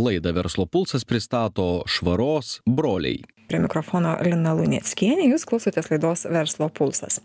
Laidą 0.00 0.32
Verslo 0.32 0.66
pulsas 0.66 1.04
pristato 1.04 1.82
švaros 1.86 2.60
broliai. 2.66 3.20
Prie 3.50 3.58
mikrofono 3.60 4.14
Lina 4.24 4.54
Lunieckienė, 4.56 5.26
jūs 5.32 5.44
klausotės 5.48 5.90
laidos 5.90 6.24
Verslo 6.30 6.70
pulsas. 6.72 7.18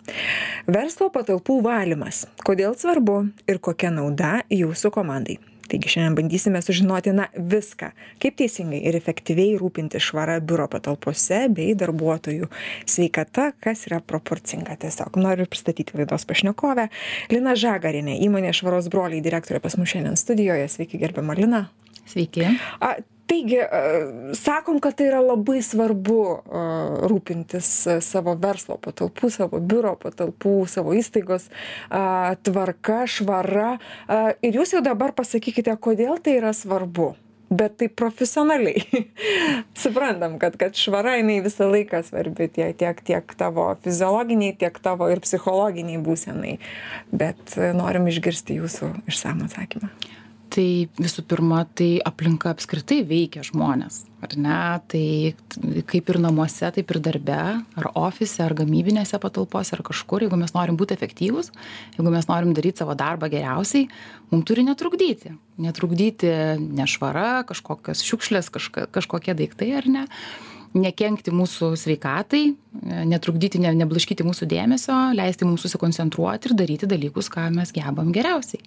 Verslo 0.67 1.07
patalpų 1.13 1.61
valymas. 1.63 2.25
Kodėl 2.43 2.75
svarbu 2.75 3.19
ir 3.47 3.61
kokia 3.63 3.93
nauda 3.93 4.39
jūsų 4.51 4.91
komandai? 4.97 5.37
Taigi 5.69 5.89
šiandien 5.89 6.17
bandysime 6.17 6.59
sužinoti 6.61 7.13
na 7.15 7.29
viską, 7.37 7.89
kaip 8.21 8.35
teisingai 8.41 8.83
ir 8.85 8.97
efektyviai 8.99 9.55
rūpinti 9.57 10.01
švarą 10.03 10.35
biuro 10.45 10.67
patalpose 10.69 11.45
bei 11.55 11.73
darbuotojų 11.79 12.51
sveikata, 12.89 13.47
kas 13.63 13.87
yra 13.89 14.01
proporcinga. 14.03 14.75
Tiesiog 14.83 15.17
noriu 15.21 15.47
pristatyti 15.49 15.97
laidos 15.97 16.27
pašnekovę. 16.29 16.89
Lina 17.33 17.55
Žagarinė, 17.57 18.19
įmonė 18.27 18.53
Švaros 18.53 18.91
broliai 18.93 19.23
direktorė 19.25 19.63
pas 19.63 19.79
mus 19.79 19.95
šiandien 19.95 20.19
studijoje. 20.19 20.67
Sveiki, 20.75 21.01
gerbiama 21.01 21.37
Lina. 21.39 21.65
Sveiki. 22.05 22.45
A, 22.79 22.95
taigi 23.27 23.59
sakom 24.33 24.79
kad 24.79 24.95
tai 24.95 25.09
yra 25.09 25.19
labai 25.23 25.61
svarbu 25.65 26.21
rūpintis 27.09 27.69
savo 28.05 28.35
verslo 28.39 28.77
patalpų 28.81 29.31
savo 29.33 29.59
biuro 29.59 29.95
patalpų 30.01 30.55
savo 30.69 30.95
įstaigos 30.97 31.49
tvarka 32.45 33.03
švara. 33.09 33.75
Ir 34.45 34.61
jūs 34.61 34.75
jau 34.77 34.83
dabar 34.85 35.15
pasakykite 35.17 35.77
kodėl 35.81 36.19
tai 36.21 36.39
yra 36.41 36.53
svarbu. 36.55 37.15
Bet 37.55 37.75
taip 37.77 37.93
profesionaliai. 37.93 39.03
Suprantam 39.83 40.39
kad 40.41 40.57
kad 40.57 40.77
švara 40.77 41.13
jinai 41.19 41.37
visą 41.45 41.67
laiką 41.69 42.01
svarbi 42.07 42.49
tiek 42.49 42.73
tiek 42.77 43.03
tiek 43.05 43.35
tavo 43.37 43.67
fiziologinei 43.85 44.55
tiek 44.57 44.81
tavo 44.81 45.11
ir 45.13 45.21
psichologinei 45.21 46.01
būsenai. 46.01 46.57
Bet 47.13 47.53
norim 47.77 48.09
išgirsti 48.09 48.57
jūsų 48.57 48.91
išsamų 49.13 49.49
atsakymą 49.49 49.93
tai 50.55 50.87
visų 50.95 51.25
pirma 51.27 51.63
tai 51.75 51.97
aplinka 52.05 52.51
apskritai 52.53 53.01
veikia 53.07 53.43
žmones 53.45 54.03
ar 54.23 54.35
ne? 54.39 54.59
Tai 54.91 55.81
kaip 55.89 56.11
ir 56.11 56.19
namuose 56.23 56.69
taip 56.77 56.93
ir 56.93 56.99
darbe 57.03 57.35
ar 57.35 57.89
ofise 57.99 58.43
ar 58.45 58.55
gamybinėse 58.57 59.19
patalpose 59.21 59.75
ar 59.75 59.83
kažkur 59.85 60.25
jeigu 60.25 60.39
mes 60.39 60.55
norim 60.55 60.79
būt 60.79 60.95
efektyvūs 60.95 61.51
jeigu 61.97 62.13
mes 62.13 62.29
norim 62.31 62.55
daryt 62.57 62.81
savo 62.81 62.95
darbą 62.97 63.29
geriausiai 63.33 63.89
mum 64.31 64.43
turi 64.47 64.65
netrukdyti. 64.67 65.35
Netrukdyti 65.61 66.31
nešvara 66.59 67.45
kažkokios 67.49 68.03
šiukšlės 68.07 68.51
kažka 68.55 68.89
kažkokie 68.95 69.35
daiktai 69.37 69.71
ar 69.81 69.89
ne? 69.91 70.05
Nekenkti 70.75 71.31
mūsų 71.31 71.71
sveikatai 71.79 72.49
netrukdyti 73.11 73.61
ne 73.63 73.71
neblaškyti 73.83 74.25
mūsų 74.27 74.47
dėmesio 74.51 74.97
leisti 75.15 75.47
mums 75.47 75.63
susikoncentruoti 75.63 76.51
ir 76.51 76.57
daryti 76.63 76.89
dalykus 76.91 77.31
ką 77.31 77.47
mes 77.55 77.71
gebam 77.75 78.11
geriausiai 78.15 78.63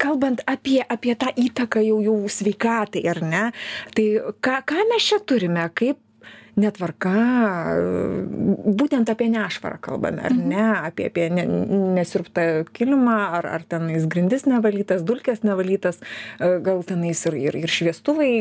kalbant 0.00 0.44
apie 0.50 0.80
apie 0.88 1.16
tą 1.20 1.32
įtaką 1.36 1.82
jau 1.86 2.00
jau 2.04 2.18
sveikatai 2.28 3.04
ar 3.12 3.24
ne 3.24 3.44
tai 3.96 4.06
ką 4.44 4.62
ką 4.68 4.86
mes 4.92 5.10
čia 5.10 5.20
turime 5.24 5.66
kaip 5.74 6.00
netvarka 6.58 7.12
būtent 8.80 9.10
apie 9.12 9.28
nešvarą 9.32 9.78
kalbame 9.84 10.22
ar 10.26 10.34
ne 10.34 10.64
apie 10.88 11.08
apie 11.10 11.28
ne 11.32 11.44
nesiurbtą 11.96 12.46
kilimą 12.76 13.16
ar 13.38 13.48
ar 13.54 13.64
tenais 13.70 14.06
grindis 14.10 14.46
nevalytas 14.48 15.04
dulkes 15.06 15.44
nevalytas 15.46 16.00
gal 16.40 16.82
tenais 16.86 17.22
ir 17.30 17.38
ir 17.38 17.58
ir 17.62 17.74
šviestuvai 17.76 18.32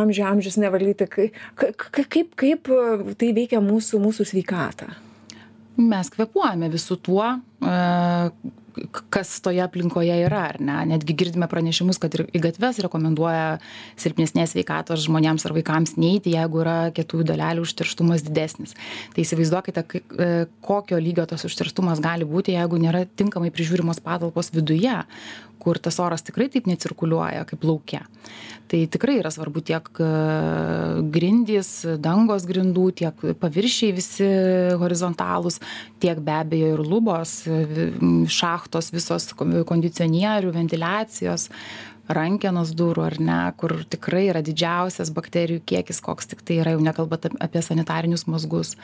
amžių 0.00 0.26
amžius 0.32 0.58
nevalyti. 0.60 1.08
Kai 1.10 1.30
ka 1.56 1.72
kaip 2.00 2.34
kaip 2.38 2.72
tai 3.18 3.32
veikia 3.36 3.62
mūsų 3.64 4.02
mūsų 4.02 4.28
sveikatą? 4.32 4.92
Mes 5.80 6.10
kvėpuojame 6.12 6.68
visu 6.72 6.98
tuo 7.00 7.38
kas 9.12 9.32
toje 9.44 9.62
aplinkoje 9.64 10.14
yra 10.26 10.44
ar 10.52 10.58
ne? 10.62 10.78
Netgi 10.92 11.16
girdime 11.18 11.48
pranešimus 11.50 12.00
kad 12.02 12.14
ir 12.16 12.26
į 12.34 12.42
gatves 12.46 12.80
rekomenduoja 12.84 13.58
silpnesnės 14.00 14.54
sveikatos 14.54 15.04
žmonėms 15.06 15.46
ar 15.48 15.54
vaikams 15.56 15.96
neiti 16.00 16.34
jeigu 16.36 16.62
yra 16.64 16.78
kietųjų 16.96 17.28
dalelių 17.32 17.66
užterštumas 17.66 18.24
didesnis. 18.26 18.76
Tai 19.14 19.24
įsivaizduokite 19.24 19.86
kai 19.90 20.02
kokio 20.64 21.00
lygio 21.02 21.26
tas 21.30 21.46
užterštumas 21.48 22.02
gali 22.04 22.28
būti 22.28 22.56
jeigu 22.56 22.80
nėra 22.80 23.06
tinkamai 23.20 23.52
prižiūrimos 23.54 24.02
patalpos 24.04 24.52
viduje 24.54 24.98
kur 25.60 25.78
tas 25.78 25.98
oras 26.02 26.24
tikrai 26.26 26.48
taip 26.52 26.68
necirkuliuoja 26.70 27.44
kaip 27.48 27.66
lauke. 27.68 28.00
Tai 28.70 28.80
tikrai 28.94 29.16
yra 29.18 29.32
svarbu 29.34 29.62
tiek 29.66 29.88
grindys 31.10 31.70
dangos 31.98 32.46
grindų 32.46 32.86
tiek 33.02 33.24
paviršiai 33.42 33.94
visi 33.96 34.28
horizontalūs 34.80 35.58
tiek 36.02 36.20
be 36.22 36.36
abejo 36.38 36.74
ir 36.76 36.82
lubos 36.86 37.40
šachtos 38.40 38.92
visos 38.94 39.32
kondicionierių 39.34 40.54
ventiliacijos 40.54 41.48
rankenos 42.10 42.72
durų 42.78 43.04
ar 43.06 43.18
ne 43.22 43.40
kur 43.58 43.80
tikrai 43.90 44.28
yra 44.30 44.42
didžiausias 44.46 45.12
bakterijų 45.14 45.62
kiekis 45.72 46.02
koks 46.04 46.30
tiktai 46.32 46.60
yra 46.62 46.74
jau 46.74 46.82
nekalbant 46.84 47.28
apie 47.42 47.62
sanitarinius 47.64 48.26
mazgus 48.30 48.76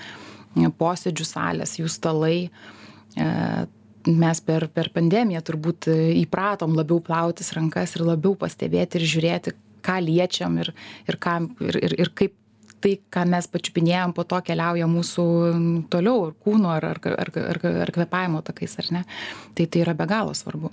posėdžių 0.80 1.26
salės 1.26 1.76
jų 1.80 1.90
stalai 1.92 2.38
mes 4.06 4.40
per 4.40 4.68
per 4.72 4.90
pandemiją 4.94 5.42
turbūt 5.46 5.90
įpratom 6.22 6.76
labiau 6.78 7.00
plautis 7.04 7.52
rankas 7.56 7.96
ir 7.96 8.06
labiau 8.06 8.36
pastebėti 8.38 9.00
ir 9.00 9.06
žiūrėti 9.12 9.54
ką 9.86 10.00
liečiam 10.02 10.58
ir 10.62 10.72
ir 11.06 11.18
ką 11.22 11.38
ir 11.68 11.80
ir 11.82 11.96
ir 12.00 12.12
kaip 12.14 12.34
tai 12.80 12.96
ką 13.10 13.24
mes 13.32 13.48
pačiupinėjam 13.50 14.12
po 14.14 14.24
to 14.28 14.38
keliauja 14.46 14.86
mūsų 14.90 15.26
toliau 15.90 16.28
ir 16.28 16.36
kūno 16.44 16.74
ar 16.76 16.84
ar 16.92 17.00
ar 17.16 17.32
ar 17.42 17.60
ar 17.86 17.92
kvėpavimo 17.94 18.42
takais 18.46 18.78
ar 18.82 18.92
ne. 18.98 19.04
Tai 19.56 19.66
tai 19.66 19.82
yra 19.82 19.96
be 19.96 20.06
galo 20.06 20.34
svarbu 20.36 20.72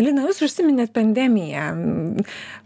lina 0.00 0.24
jūs 0.28 0.42
užsiminėt 0.46 0.92
pandemiją. 0.94 1.66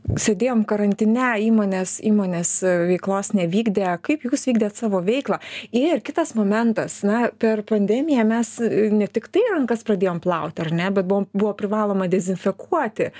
Sėdėjom 0.08 0.62
karantine 0.68 1.34
įmonės 1.44 1.98
įmonės 2.06 2.52
veiklos 2.88 3.32
nevykdė. 3.36 3.90
Kaip 4.04 4.24
jūs 4.24 4.46
vykdėt 4.48 4.78
savo 4.80 5.02
veiklą? 5.04 5.40
Ir 5.76 6.00
kitas 6.04 6.32
momentas 6.38 7.00
na 7.06 7.26
per 7.28 7.64
pandemiją 7.68 8.24
mes 8.28 8.54
ne 8.94 9.08
tiktai 9.12 9.44
rankas 9.52 9.84
pradėjom 9.88 10.22
plauti 10.24 10.64
ar 10.64 10.72
ne 10.72 10.88
bet 10.94 11.08
buvom 11.08 11.28
buvo 11.34 11.52
privaloma 11.58 12.08
dezinfekuoti 12.10 13.10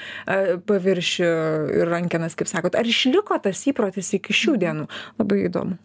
paviršių 0.68 1.32
ir 1.80 1.92
rankenas 1.92 2.38
kaip 2.38 2.50
sakot. 2.50 2.78
Ar 2.78 2.88
išliko 2.88 3.36
tas 3.44 3.66
įprotis 3.68 4.14
iki 4.16 4.36
šių 4.36 4.56
dienų? 4.64 4.88
Labai 5.20 5.44
įdomu. 5.48 5.76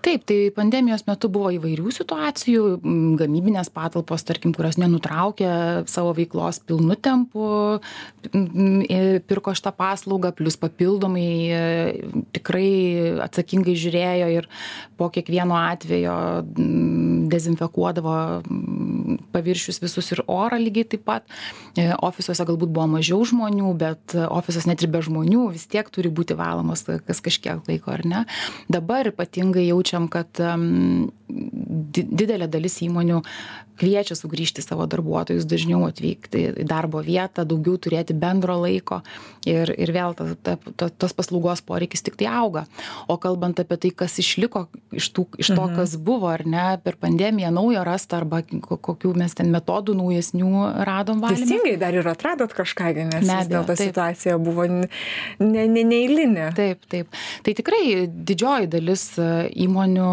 Taip 0.00 0.24
tai 0.24 0.38
pandemijos 0.56 1.04
metu 1.04 1.28
buvo 1.32 1.50
įvairių 1.52 1.92
situacijų 1.92 2.62
gamybinės 3.20 3.68
patalpos 3.74 4.24
tarkim 4.24 4.54
kurios 4.56 4.78
nenutraukė 4.80 5.50
savo 5.90 6.14
veiklos 6.16 6.62
pilnu 6.64 6.96
tempu 6.96 7.59
pirko 9.28 9.54
šitą 9.56 9.72
paslaugą 9.76 10.32
plius 10.36 10.56
papildomai 10.60 11.26
tikrai 12.36 12.70
atsakingai 13.26 13.76
žiūrėjo 13.82 14.28
ir 14.36 14.48
po 15.00 15.08
kiekvieno 15.14 15.56
atvejo 15.60 16.16
dezinfekuodavo 17.32 18.16
paviršius 19.32 19.80
visus 19.82 20.10
ir 20.14 20.22
orą 20.26 20.58
lygiai 20.60 20.88
taip 20.94 21.04
pat. 21.08 21.26
Ofisuose 22.00 22.46
galbūt 22.48 22.72
buvo 22.74 22.88
mažiau 22.96 23.22
žmonių 23.26 23.72
bet 23.80 24.16
ofisas 24.28 24.66
net 24.68 24.82
ir 24.82 24.90
be 24.92 25.02
žmonių 25.04 25.48
vis 25.54 25.66
tiek 25.70 25.88
turi 25.92 26.12
būti 26.12 26.36
valomas 26.38 26.84
kas 26.84 27.22
kažkiek 27.24 27.66
laiko 27.70 27.94
ar 27.94 28.06
ne? 28.06 28.24
Dabar 28.68 29.10
ypatingai 29.12 29.68
jaučiam 29.68 30.08
kad 30.10 30.42
didelė 31.30 32.48
dalis 32.50 32.80
įmonių 32.84 33.20
kviečia 33.80 34.16
sugrįžti 34.18 34.62
savo 34.62 34.84
darbuotojus 34.90 35.46
dažniau 35.48 35.86
atvykti 35.88 36.42
į 36.62 36.66
darbo 36.68 37.00
vietą 37.04 37.46
daugiau 37.48 37.78
turėti 37.80 38.16
bendro 38.16 38.58
laiko 38.60 39.00
ir 39.48 39.72
ir 39.72 39.92
vėl 39.96 40.16
ta 40.18 40.26
ta 40.36 40.56
ta 40.76 40.90
tos 40.90 41.14
paslaugos 41.16 41.62
poreikis 41.64 42.04
tiktai 42.04 42.28
auga. 42.28 42.66
O 43.08 43.16
kalbant 43.22 43.62
apie 43.62 43.78
tai 43.80 43.92
kas 44.02 44.18
išliko 44.20 44.66
iš 44.92 45.10
tų 45.16 45.26
iš 45.40 45.52
to 45.56 45.68
kas 45.76 45.96
buvo 45.96 46.28
ar 46.32 46.44
ne 46.44 46.66
per 46.84 46.98
pandemiją 47.00 47.52
naujo 47.56 47.84
rasta 47.86 48.20
arba 48.20 48.42
kokių 48.44 49.14
mes 49.20 49.36
ten 49.36 49.50
metodų 49.52 49.94
naujesnių 49.98 50.50
radom 50.88 51.20
valyme. 51.22 51.44
Teisingai 51.44 51.76
dar 51.80 51.96
ir 51.96 52.08
atradot 52.10 52.52
kažką 52.56 52.90
nes 52.96 53.26
vis 53.26 53.50
dėlto 53.50 53.76
situacija 53.78 54.38
buvo 54.40 54.66
ne 54.70 54.88
ne 55.40 55.84
neeilinė. 55.86 56.50
Taip 56.56 56.86
taip. 56.90 57.10
Tai 57.46 57.54
tikrai 57.56 58.06
didžioji 58.08 58.70
dalis 58.72 59.04
įmonių 59.20 60.10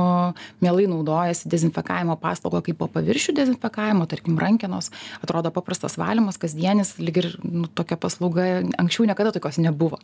mielai 0.64 0.88
naudojasi 0.92 1.50
dezinfekavimo 1.52 2.18
paslauga 2.22 2.62
kaipo 2.66 2.90
paviršių 2.92 3.36
dezinfekavimo 3.40 4.08
tarkim 4.10 4.40
rankenos. 4.42 4.92
Atrodo 5.24 5.52
paprastas 5.56 5.98
valymas 6.00 6.40
kasdienis 6.42 6.96
lyg 7.02 7.22
ir 7.24 7.30
nu 7.44 7.68
tokia 7.68 7.98
paslauga 8.00 8.48
anksčiau 8.80 9.08
niekada 9.10 9.34
tokios 9.36 9.60
nebuvo. 9.62 10.00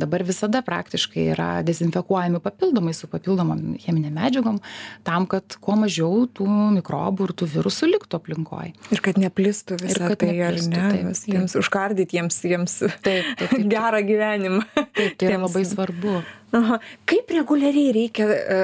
Dabar 0.00 0.24
visada 0.26 0.62
praktiškai 0.64 1.28
yra 1.34 1.50
dezinfekuojami 1.66 2.42
papildomai 2.44 2.94
su 2.96 3.10
papildomom 3.10 3.74
cheminėm 3.84 4.14
medžiagom 4.18 4.60
tam 5.04 5.26
kad 5.30 5.56
kuo 5.62 5.76
mažiau 5.78 6.24
tų 6.30 6.46
mikrobų 6.78 7.28
ir 7.28 7.34
tų 7.40 7.48
virusų 7.56 7.90
liktų 7.94 8.20
aplinkoj. 8.44 8.72
Ir 8.92 9.02
kad 9.04 9.18
neplistų 9.20 9.78
visa 9.80 10.14
tai 10.16 10.34
ar 10.44 10.58
ne? 10.68 11.12
jiems 11.26 11.56
užkardyt 11.58 12.14
jiems 12.14 12.40
jiems 12.44 12.78
taip 13.04 13.24
taip 13.38 13.56
gerą 13.74 14.02
gyvenimą. 14.04 14.64
Taip 14.94 15.18
tai 15.18 15.30
yra 15.30 15.40
labai 15.44 15.64
svarbu 15.64 16.22
aha 16.54 16.78
kaip 17.10 17.30
reguliariai 17.34 17.92
reikia 17.96 18.26
e, 18.30 18.58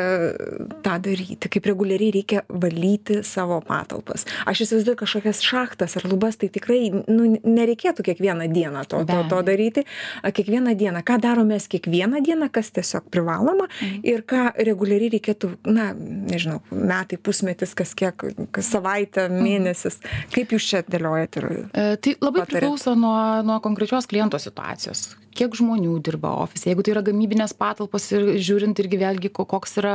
tą 0.84 0.94
daryti 1.06 1.48
kaip 1.52 1.66
reguliariai 1.70 2.12
reikia 2.18 2.42
valyti 2.48 3.20
savo 3.26 3.60
patalpas 3.66 4.24
aš 4.50 4.62
įsivaizduoju 4.66 5.00
kažkokias 5.02 5.40
šachtas 5.44 5.96
ar 6.00 6.06
lubas 6.12 6.38
tai 6.40 6.48
tikrai 6.54 6.80
nu 6.92 7.30
nereikėtų 7.42 8.04
kiekvieną 8.10 8.48
dieną 8.54 8.84
to 8.90 9.02
to 9.10 9.18
to 9.32 9.40
daryti 9.50 9.84
kiekvieną 10.24 10.74
dieną 10.80 11.02
ką 11.10 11.18
darom 11.26 11.50
mes 11.50 11.66
kiekvieną 11.72 12.22
dieną 12.26 12.50
kas 12.52 12.70
tiesiog 12.76 13.10
privaloma 13.10 13.66
Mhm. 13.80 14.00
ir 14.04 14.22
ką 14.28 14.40
reguliariai 14.66 15.10
reikėtų 15.16 15.48
na 15.66 15.90
nežinau 15.94 16.60
metai 16.70 17.16
pusmetis 17.18 17.74
kas 17.74 17.94
kiek 17.94 18.14
kas 18.52 18.70
savaitę 18.74 19.28
Mhm. 19.28 19.42
mėnesis 19.44 19.98
kaip 20.34 20.52
jūs 20.56 20.64
čia 20.70 20.82
dėliojat 20.86 21.36
ir 21.40 21.48
E, 21.50 21.96
Tai 21.96 22.12
labai 22.20 22.40
Patariat. 22.40 22.48
priklauso 22.62 22.94
nuo, 22.94 23.42
nuo 23.42 23.60
konkrečios 23.60 24.06
kliento 24.06 24.38
situacijos. 24.38 25.16
Kiek 25.30 25.54
žmonių 25.54 25.94
dirba 26.02 26.32
ofise, 26.42 26.66
jeigu 26.70 26.82
tai 26.82 26.90
yra 26.94 27.02
gamybinės 27.06 27.52
patalpos 27.54 28.08
ir 28.10 28.24
žiūrint 28.42 28.80
irgi 28.82 28.98
vėlgi, 28.98 29.30
ko- 29.30 29.46
koks 29.48 29.76
yra, 29.78 29.94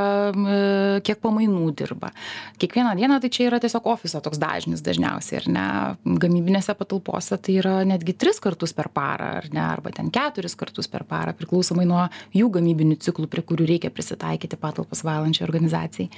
kiek 1.04 1.20
pamainų 1.20 1.68
dirba. 1.76 2.10
Kiekvieną 2.62 2.94
dieną 2.96 3.18
tai 3.20 3.28
čia 3.28 3.50
yra 3.50 3.60
tiesiog 3.60 3.84
ofiso 3.92 4.22
toks 4.24 4.40
dažnis 4.40 4.80
dažniausiai, 4.86 5.42
ar 5.42 5.48
ne? 5.52 5.66
Gamybinėse 6.24 6.72
patalpose 6.78 7.36
tai 7.36 7.58
yra 7.60 7.74
netgi 7.84 8.16
tris 8.16 8.40
kartus 8.40 8.72
per 8.72 8.88
parą, 8.88 9.34
ar 9.42 9.50
ne? 9.52 9.60
Arba 9.66 9.92
ten 9.92 10.08
keturis 10.14 10.56
kartus 10.56 10.88
per 10.88 11.04
parą, 11.04 11.36
priklausomai 11.36 11.84
nuo 11.88 12.06
jų 12.34 12.48
gamybinių 12.56 12.96
ciklų, 13.04 13.28
prie 13.28 13.44
kurių 13.44 13.68
reikia 13.74 13.92
prisitaikyti 13.92 14.56
patalpas 14.56 15.04
valančiai 15.04 15.44
organizacijai. 15.48 16.08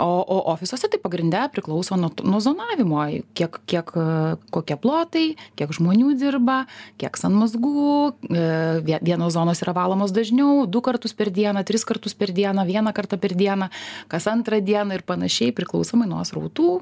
O, 0.00 0.24
o 0.26 0.36
ofisuose 0.50 0.88
tai 0.90 0.98
pagrinde 0.98 1.38
priklauso 1.54 1.94
nuo, 1.94 2.10
nuo 2.26 2.40
zonavimo, 2.42 2.98
kiek, 3.38 3.60
kiek 3.70 3.92
e, 3.94 4.06
kokie 4.50 4.74
plotai, 4.82 5.36
kiek 5.54 5.70
žmonių 5.76 6.16
dirba, 6.18 6.64
kiek 6.98 7.14
sanmazgų, 7.20 8.14
e, 8.26 8.46
vie- 8.82 8.98
vienos 9.06 9.36
zonos 9.36 9.62
yra 9.62 9.74
valomos 9.76 10.10
dažniau, 10.10 10.66
du 10.66 10.82
kartus 10.82 11.14
per 11.14 11.30
dieną, 11.30 11.62
tris 11.64 11.86
kartus 11.86 12.14
per 12.18 12.32
dieną, 12.34 12.66
vieną 12.66 12.90
kartą 12.96 13.20
per 13.22 13.36
dieną, 13.38 13.70
kas 14.10 14.26
antrą 14.26 14.58
dieną 14.64 14.98
ir 14.98 15.06
panašiai, 15.06 15.54
priklausomai 15.54 16.08
nuo 16.10 16.24
srautų, 16.26 16.80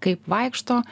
kaip 0.00 0.26
vaikšto 0.30 0.82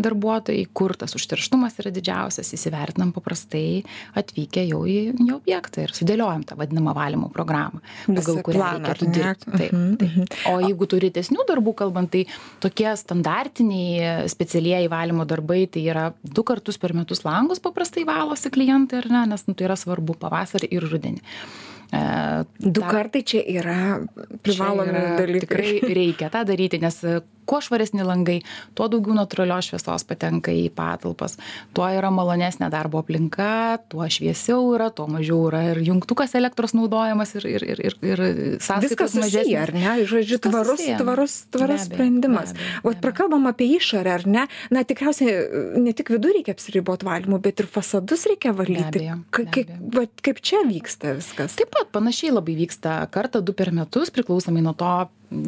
darbuotojai, 0.00 0.62
kur 0.72 0.94
tas 0.96 1.12
užterštumas 1.18 1.74
yra 1.82 1.90
didžiausias, 1.92 2.48
įsivertinam 2.56 3.10
paprastai 3.12 3.82
atvykę 4.16 4.62
jau 4.70 4.78
į, 4.88 4.94
į 5.20 5.26
objektą 5.34 5.82
ir 5.84 5.92
sudėliojam 5.92 6.46
tą 6.48 6.56
vadinamą 6.56 6.94
valymo 6.96 7.28
programą, 7.34 7.82
pagal 8.08 8.38
kurią 8.46 8.70
reikėtų 8.78 9.10
dirbti. 9.12 9.50
Taip, 9.52 9.72
Mhm, 9.76 9.98
taip. 10.00 10.38
O 10.48 10.54
jeigu 10.64 10.88
turi 10.88 11.10
retesnių 11.10 11.44
darbų 11.50 11.74
kalbant, 11.82 12.08
tai 12.14 12.24
tokie 12.64 12.88
standartiniai 12.96 14.28
specialieji 14.32 14.88
valymo 14.92 15.26
darbai, 15.28 15.66
tai 15.68 15.84
yra 15.92 16.06
du 16.24 16.42
kartus 16.42 16.78
per 16.80 16.94
metus 16.96 17.20
langus 17.28 17.60
paprastai 17.60 18.06
valosi 18.08 18.48
klientai, 18.50 19.02
ar 19.04 19.10
ne, 19.12 19.26
nes 19.34 19.44
nu, 19.46 19.54
tai 19.54 19.68
yra 19.68 19.76
svarbu 19.76 20.16
pavasarį 20.24 20.72
ir 20.72 20.88
rudenį. 20.88 21.20
E, 21.92 22.00
du 22.58 22.80
tą- 22.80 22.88
kartai 22.88 23.20
čia 23.28 23.42
yra 23.44 23.76
privalomi 24.42 24.92
dalykai 25.20 25.44
Tikrai 25.44 25.94
reikia 26.00 26.30
tą 26.32 26.46
daryti, 26.48 26.80
nes 26.80 26.96
kuo 27.46 27.60
švaresni 27.64 28.04
langai, 28.06 28.40
tuo 28.78 28.88
daugiau 28.92 29.16
natūralios 29.16 29.70
šviesos 29.70 30.06
patenka 30.08 30.52
į 30.54 30.68
patalpas, 30.74 31.38
tuo 31.76 31.86
yra 31.90 32.10
malonesnė 32.14 32.68
darbo 32.72 33.02
aplinka, 33.02 33.78
tuo 33.92 34.06
šviesiau 34.06 34.72
yra, 34.76 34.90
tuo 34.94 35.08
mažiau 35.10 35.46
yra 35.50 35.62
ir 35.72 35.82
jungtukas 35.86 36.36
elektros 36.38 36.74
naudojamas 36.76 37.34
ir, 37.38 37.48
ir, 37.50 37.66
ir, 37.74 37.82
ir, 37.84 37.98
ir 38.12 38.22
sąskaitos 38.62 39.16
mažesnės. 39.18 39.58
ar 39.62 39.74
ne? 39.76 39.94
Žodžiu, 40.08 40.40
tvarus, 40.46 40.84
tvarus, 41.00 41.36
tvarus 41.54 41.86
sprendimas. 41.88 42.54
abejo. 42.54 42.96
prakalbam 43.02 43.48
apie 43.50 43.68
išorę, 43.76 44.16
ar 44.20 44.26
ne? 44.26 44.46
Na, 44.74 44.84
tikriausiai 44.86 45.32
e, 45.32 45.62
ne 45.82 45.94
tik 45.96 46.12
vidų 46.14 46.36
reikia 46.38 46.56
apsiriboti 46.56 47.08
valymu, 47.08 47.40
bet 47.42 47.62
ir 47.62 47.70
fasadus 47.70 48.26
reikia 48.30 48.54
valyti. 48.56 49.06
kaip, 49.34 49.72
abejo. 49.72 49.90
va, 49.96 50.06
kaip 50.28 50.42
čia 50.44 50.62
vyksta 50.68 51.16
viskas? 51.18 51.56
Taip 51.58 51.72
pat 51.74 51.90
panašiai 51.94 52.34
labai 52.34 52.56
vyksta 52.58 53.00
kartą 53.12 53.42
du 53.44 53.54
per 53.56 53.72
metus, 53.74 54.12
priklausomai 54.14 54.64
nuo 54.64 54.74
to, 54.78 54.92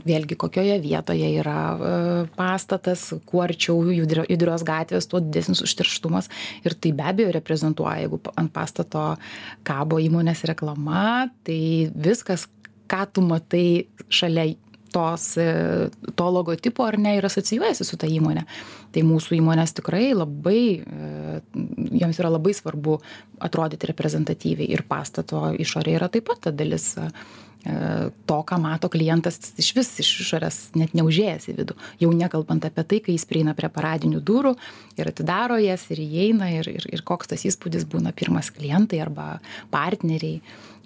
vėlgi 0.07 0.37
kokioje 0.41 0.79
vietoje 0.83 1.29
yra 1.41 1.59
e, 1.75 1.93
pastatas, 2.37 3.07
kuo 3.29 3.45
arčiau 3.45 3.83
judrio- 3.95 4.27
judrios 4.31 4.65
gatvės, 4.67 5.09
tuo 5.11 5.21
didesnis 5.25 5.63
užterštumas. 5.65 6.31
Ir 6.67 6.77
tai 6.77 6.95
be 6.97 7.07
abejo 7.11 7.35
reprezentuoja, 7.37 8.05
jeigu 8.05 8.21
ant 8.41 8.53
pastato 8.55 9.07
kabo 9.67 10.01
įmonės 10.03 10.45
reklama, 10.51 11.31
tai 11.47 11.91
viskas, 11.95 12.49
ką 12.91 13.07
tu 13.13 13.25
matai 13.25 13.67
šalia 14.13 14.53
tos, 14.95 15.37
e, 15.37 15.91
to 16.15 16.27
logotipo 16.31 16.87
ar 16.87 16.99
ne 16.99 17.17
ir 17.19 17.27
asocijuojasi 17.27 17.87
su 17.87 17.99
ta 17.99 18.07
įmonė. 18.11 18.45
Tai 18.95 19.03
mūsų 19.03 19.39
įmonės 19.41 19.75
tikrai 19.81 20.13
labai, 20.15 20.61
e, 20.79 21.41
joms 21.99 22.21
yra 22.23 22.31
labai 22.37 22.55
svarbu 22.55 23.01
atrodyti 23.43 23.91
reprezentatyviai 23.91 24.71
ir 24.71 24.85
pastato 24.89 25.49
išorė 25.59 25.99
yra 25.99 26.11
taip 26.13 26.29
pat 26.31 26.47
ta 26.47 26.55
dalis 26.55 26.93
to, 27.65 28.39
ką 28.45 28.59
mato 28.61 28.91
klientas 28.93 29.39
iš 29.57 29.71
vis 29.77 29.89
iš 30.03 30.11
išorės, 30.21 30.59
net 30.77 30.93
neužėjęs 30.95 31.49
į 31.49 31.55
vidų. 31.61 31.77
Jau 32.03 32.11
nekalbant 32.13 32.65
apie 32.69 32.85
tai, 32.85 33.01
kai 33.01 33.15
jis 33.17 33.25
prieina 33.25 33.55
prie 33.57 33.71
paradinių 33.73 34.21
durų 34.21 34.55
ir 35.01 35.09
atidaro 35.09 35.57
jas 35.63 35.87
ir 35.91 36.03
įeina 36.05 36.51
ir, 36.53 36.69
ir, 36.69 36.85
ir 36.93 37.03
koks 37.09 37.33
tas 37.33 37.45
įspūdis 37.49 37.87
būna 37.89 38.13
pirmas 38.13 38.51
klientai 38.53 39.01
arba 39.01 39.41
partneriai. 39.73 40.43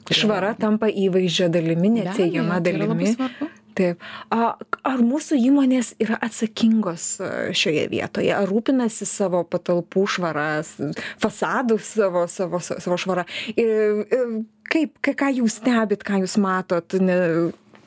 kurie- 0.08 0.22
Švara 0.22 0.54
tampa 0.56 0.86
įvaizdžio 0.88 1.50
dalimi, 1.52 1.90
neatsiejama 1.98 2.62
tai 2.62 2.72
dalimi. 2.72 3.12
svarbu. 3.14 3.50
Taip. 3.78 4.02
A, 4.34 4.56
Ar 4.88 5.02
mūsų 5.04 5.38
įmonės 5.38 5.92
yra 6.02 6.18
atsakingos 6.24 7.06
e, 7.22 7.30
šioje 7.54 7.84
vietoje? 7.92 8.32
Ar 8.34 8.48
rūpinasi 8.50 9.06
savo 9.06 9.44
patalpų 9.46 10.06
švaras, 10.16 10.74
fasadų 11.22 11.78
savo, 11.84 12.24
savo, 12.32 12.60
savo 12.64 12.98
švarą? 12.98 13.26
Ir, 13.54 14.02
ir 14.08 14.34
kaip, 14.72 14.98
ką 15.04 15.30
jūs 15.38 15.60
stebit, 15.60 16.02
ką 16.06 16.22
jūs 16.24 16.38
matot, 16.42 16.98
ne, 17.02 17.18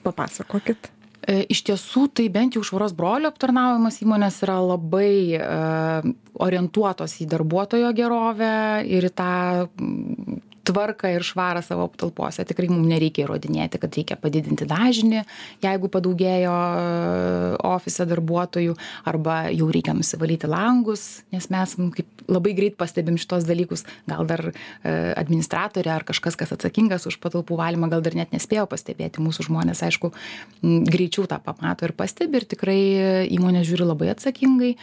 papasakokit. 0.05 0.91
E, 1.21 1.43
Iš 1.53 1.65
tiesų, 1.67 2.07
tai 2.17 2.29
bent 2.33 2.55
jau 2.57 2.63
švaros 2.65 2.95
brolio 2.97 3.29
aptarnaujamas 3.29 3.99
įmonės 4.01 4.39
yra 4.45 4.57
labai 4.63 5.38
e, 5.38 5.49
orientuotos 6.41 7.19
į 7.21 7.27
darbuotojo 7.35 7.91
gerovę 7.97 8.55
ir 8.89 9.05
į 9.05 9.13
tą 9.19 9.33
tvarką 10.67 11.09
ir 11.15 11.25
švarą 11.25 11.61
savo 11.65 11.87
patalpose. 11.91 12.45
Tikrai 12.47 12.69
mums 12.71 12.89
nereikia 12.89 13.25
įrodinėti, 13.25 13.79
kad 13.81 13.97
reikia 13.97 14.17
padidinti 14.21 14.67
dažnį, 14.69 15.23
jeigu 15.63 15.89
padaugėjo 15.91 16.53
e, 16.53 16.85
ofise 17.71 18.05
darbuotojų, 18.09 18.77
arba 19.09 19.37
jau 19.49 19.69
reikia 19.73 19.95
nusivalyti 19.97 20.49
langus, 20.51 21.23
nes 21.33 21.49
mes 21.53 21.75
kaip 21.97 22.25
labai 22.31 22.55
greit 22.57 22.77
pastebim 22.79 23.19
šitos 23.21 23.47
dalykus. 23.49 23.85
Gal 24.09 24.27
dar 24.29 24.47
e, 24.51 24.53
administratorė 25.17 25.95
ar 25.95 26.07
kažkas, 26.07 26.37
kas 26.39 26.53
atsakingas 26.55 27.07
už 27.09 27.19
patalpų 27.23 27.59
valymą, 27.59 27.91
gal 27.91 28.05
dar 28.05 28.17
net 28.17 28.35
nespėjo 28.35 28.67
pastebėti. 28.71 29.23
Mūsų 29.23 29.49
žmonės, 29.49 29.83
aišku, 29.87 30.13
greičiau 30.61 31.27
tą 31.29 31.41
pamato 31.43 31.87
ir 31.87 31.95
pastebi 31.97 32.41
ir 32.41 32.49
tikrai 32.49 32.81
įmonė 33.33 33.65
žiūri 33.67 33.87
labai 33.87 34.13
atsakingai. 34.13 34.75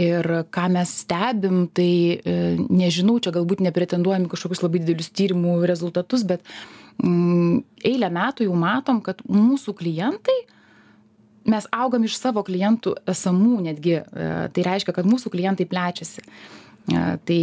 Ir 0.00 0.26
ką 0.54 0.68
mes 0.72 0.92
stebim, 1.02 1.66
tai 1.74 2.16
e, 2.16 2.36
nežinau, 2.72 3.18
čia 3.20 3.32
galbūt 3.34 3.60
nepretenduojam 3.64 4.24
į 4.24 4.32
kažkokius 4.32 4.62
labai 4.64 4.80
didelius 4.80 5.10
tyrimų 5.12 5.58
rezultatus, 5.68 6.24
bet 6.28 6.40
mm, 7.02 7.60
eilę 7.90 8.08
metų 8.14 8.48
jau 8.48 8.56
matom, 8.56 9.02
kad 9.04 9.20
mūsų 9.28 9.74
klientai, 9.76 10.38
mes 11.52 11.68
augam 11.74 12.06
iš 12.06 12.16
savo 12.16 12.44
klientų 12.46 12.94
esamų 13.12 13.58
netgi, 13.68 13.98
e, 14.00 14.32
tai 14.54 14.66
reiškia, 14.70 14.96
kad 14.96 15.08
mūsų 15.08 15.34
klientai 15.34 15.68
plečiasi. 15.68 16.24
Tai 16.88 17.38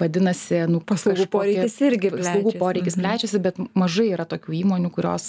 vadinasi, 0.00 0.62
nu, 0.72 0.80
Paslaugų 0.80 1.26
poreikis 1.28 1.74
irgi 1.84 2.08
Paslaugų 2.14 2.54
plečiasi. 2.54 2.60
poreikis 2.62 2.96
Mhm. 2.96 3.02
plečiasi, 3.04 3.40
bet 3.44 3.58
mažai 3.76 4.06
yra 4.14 4.24
tokių 4.24 4.54
įmonių, 4.64 4.90
kurios 4.90 5.26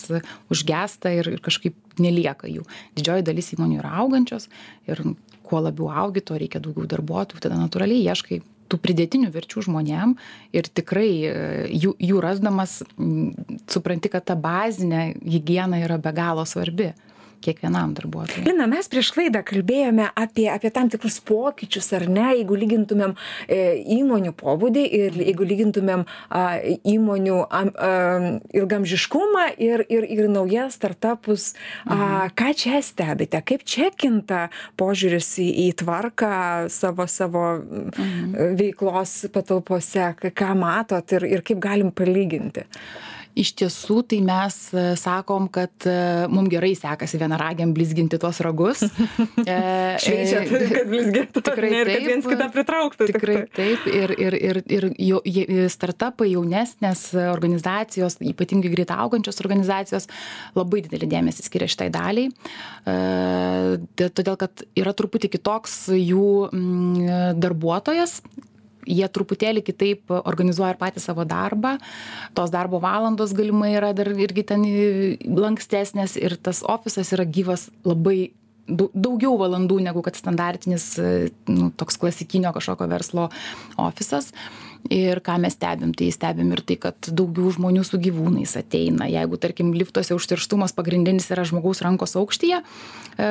užgesta 0.50 1.12
ir, 1.12 1.28
ir 1.28 1.40
kažkaip 1.44 1.76
nelieka 2.00 2.48
jų. 2.48 2.64
Didžioji 2.96 3.26
dalis 3.28 3.52
įmonių 3.54 3.82
yra 3.82 3.92
augančios 4.00 4.48
ir 4.88 5.04
kuo 5.44 5.60
labiau 5.60 5.90
augi, 5.92 6.22
tuo 6.22 6.38
reikia 6.40 6.62
daugiau 6.64 6.88
darbuotojų, 6.88 7.42
tada 7.42 7.58
natūraliai 7.60 8.06
ieškai 8.08 8.42
tų 8.70 8.78
pridėtinių 8.78 9.32
verčių 9.34 9.64
žmonėm 9.66 10.16
ir 10.54 10.64
tikrai 10.70 11.10
e, 11.26 11.34
jų, 11.74 11.96
jų 11.98 12.20
rasdamas 12.22 12.84
supranti, 13.68 14.12
kad 14.14 14.24
ta 14.30 14.36
bazinė 14.38 15.18
hygiena 15.26 15.82
yra 15.82 15.98
be 15.98 16.14
galo 16.14 16.46
svarbi 16.46 16.94
kiekvienam 17.44 17.94
darbuotojui. 17.98 18.46
Lina, 18.48 18.68
mes 18.70 18.90
prieš 18.92 19.12
laidą 19.18 19.42
kalbėjome 19.48 20.10
apie, 20.20 20.48
apie 20.52 20.72
tam 20.76 20.90
tikrus 20.92 21.20
pokyčius, 21.26 21.90
ar 21.98 22.06
ne, 22.10 22.28
jeigu 22.40 22.58
lygintumėm 22.60 23.16
e, 23.48 23.60
įmonių 23.98 24.34
pobūdį 24.40 24.86
ir 25.00 25.20
jeigu 25.24 25.48
lygintumėm 25.50 26.06
a, 26.06 26.44
įmonių 26.94 27.38
am, 27.46 27.72
a, 27.74 27.92
ilgamžiškumą 28.62 29.46
ir, 29.62 29.86
ir, 29.92 30.08
ir 30.08 30.30
naujas 30.32 30.80
startupus, 30.80 31.54
a, 31.86 32.30
ką 32.36 32.54
čia 32.58 32.82
stebite, 32.86 33.42
kaip 33.46 33.66
čia 33.68 33.92
kinta 33.96 34.48
požiūris 34.80 35.32
į, 35.44 35.50
į 35.66 35.70
tvarką 35.84 36.34
savo, 36.74 37.08
savo 37.10 37.46
mhm. 37.60 38.58
veiklos 38.60 39.22
patalpose, 39.34 40.12
ką- 40.20 40.34
ką 40.36 40.52
matot 40.60 41.18
ir, 41.18 41.28
ir 41.38 41.46
kaip 41.46 41.62
galim 41.64 41.94
palyginti. 41.96 42.68
Iš 43.40 43.54
tiesų 43.60 44.02
tai 44.10 44.20
mes 44.26 44.58
e, 44.74 44.84
sakom 45.00 45.48
kad 45.54 45.88
e, 45.88 45.96
mum 46.32 46.48
gerai 46.52 46.72
sekasi 46.78 47.20
vienaragiam 47.22 47.74
blizginti 47.76 48.20
tuos 48.22 48.42
ragus. 48.46 48.84
Šveičiat 50.04 50.52
kad 50.52 50.90
blizgėtų 50.92 51.44
tikrai 51.46 51.72
ir 51.82 51.92
kad 51.94 52.08
viens 52.10 52.28
kitą 52.30 52.50
pritrauktų 52.56 53.10
tikrai 53.14 53.38
taip 53.56 53.88
ir 53.92 54.14
ir 54.18 54.38
ir 54.40 54.62
ir 54.68 54.90
jau 54.98 55.22
startapai 55.72 56.30
jaunesnės 56.34 57.06
organizacijos 57.30 58.20
ypatingai 58.32 58.72
greit 58.74 58.94
augančios 58.94 59.40
organizacijos 59.44 60.10
labai 60.58 60.84
didelį 60.86 61.10
dėmesį 61.14 61.46
skiria 61.46 61.70
šitai 61.72 61.90
daliai. 61.94 62.30
Todėl 64.00 64.38
kad 64.40 64.64
yra 64.80 64.94
truputį 64.98 65.32
kitoks 65.38 65.82
jų 65.96 66.30
darbuotojas 67.40 68.20
jie 68.90 69.08
truputėlį 69.14 69.64
kitaip 69.66 70.14
organizuoja 70.20 70.74
ir 70.74 70.82
patį 70.82 71.04
savo 71.04 71.26
darbą, 71.30 71.78
tos 72.38 72.52
darbo 72.54 72.82
valandos 72.84 73.36
galimai 73.38 73.76
yra 73.78 73.94
dar 73.98 74.10
irgi 74.12 74.46
ten 74.52 74.66
lankstesnės 75.38 76.18
ir 76.20 76.40
tas 76.42 76.64
ofisas 76.66 77.14
yra 77.16 77.28
gyvas 77.30 77.70
labai 77.88 78.32
daugiau 78.70 79.34
valandų 79.40 79.80
negu 79.82 80.02
kad 80.06 80.18
standartinis 80.18 80.92
nu, 81.50 81.70
toks 81.78 81.98
klasikinio 82.02 82.52
kažkokio 82.56 82.90
verslo 82.92 83.30
ofisas. 83.82 84.34
Ir 84.88 85.20
ką 85.20 85.36
mes 85.44 85.58
stebim, 85.58 85.92
tai 85.98 86.08
stebim 86.16 86.54
ir 86.56 86.62
tai, 86.64 86.78
kad 86.80 87.10
daugiau 87.12 87.50
žmonių 87.52 87.82
su 87.84 88.00
gyvūnais 88.00 88.54
ateina. 88.62 89.10
Jeigu, 89.12 89.36
tarkim, 89.42 89.74
liftuose 89.76 90.16
užterštumas 90.16 90.72
pagrindinis 90.78 91.28
yra 91.34 91.44
žmogaus 91.50 91.82
rankos 91.84 92.16
aukštyje, 92.16 92.62
e, 93.20 93.28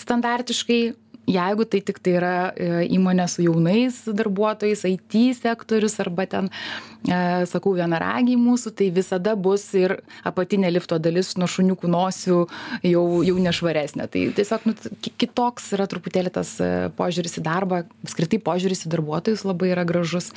standartiškai 0.00 0.80
jeigu 1.28 1.66
tai 1.68 1.80
tiktai 1.84 2.14
yra 2.18 2.34
e, 2.52 2.68
įmonė 2.96 3.26
su 3.30 3.44
jaunais 3.44 4.00
darbuotojais 4.06 4.84
it 4.88 5.16
sektorius 5.38 5.98
arba 6.00 6.26
ten 6.26 6.48
e, 6.48 7.44
sakau 7.50 7.74
vienaragiai 7.76 8.38
mūsų 8.40 8.72
tai 8.78 8.88
visada 8.94 9.34
bus 9.36 9.66
ir 9.76 9.98
apatinė 10.28 10.72
lifto 10.72 10.98
dalis 10.98 11.34
nuo 11.36 11.48
šuniukų 11.50 11.90
nosių 11.92 12.40
jau 12.88 13.04
jau 13.26 13.36
nešvaresnė. 13.44 14.08
Tai 14.08 14.24
tiesiog 14.38 14.66
nu 14.68 14.74
kitoks 15.20 15.72
yra 15.76 15.88
truputėlį 15.90 16.34
tas 16.38 16.56
e, 16.62 16.88
požiūris 16.98 17.38
į 17.40 17.44
darbą. 17.46 17.84
Apskritai 18.06 18.40
požiūris 18.42 18.86
į 18.86 18.94
darbuotojus 18.96 19.46
labai 19.48 19.72
yra 19.74 19.86
gražus 19.88 20.32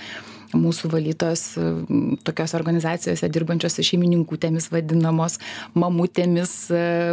mūsų 0.58 0.92
valytojos 0.92 1.44
tokiose 2.28 2.58
organizacijose 2.60 3.30
dirbančios 3.32 3.80
šeimininkutėmis 3.82 4.70
vadinamos 4.74 5.38
mamutėmis 5.78 6.56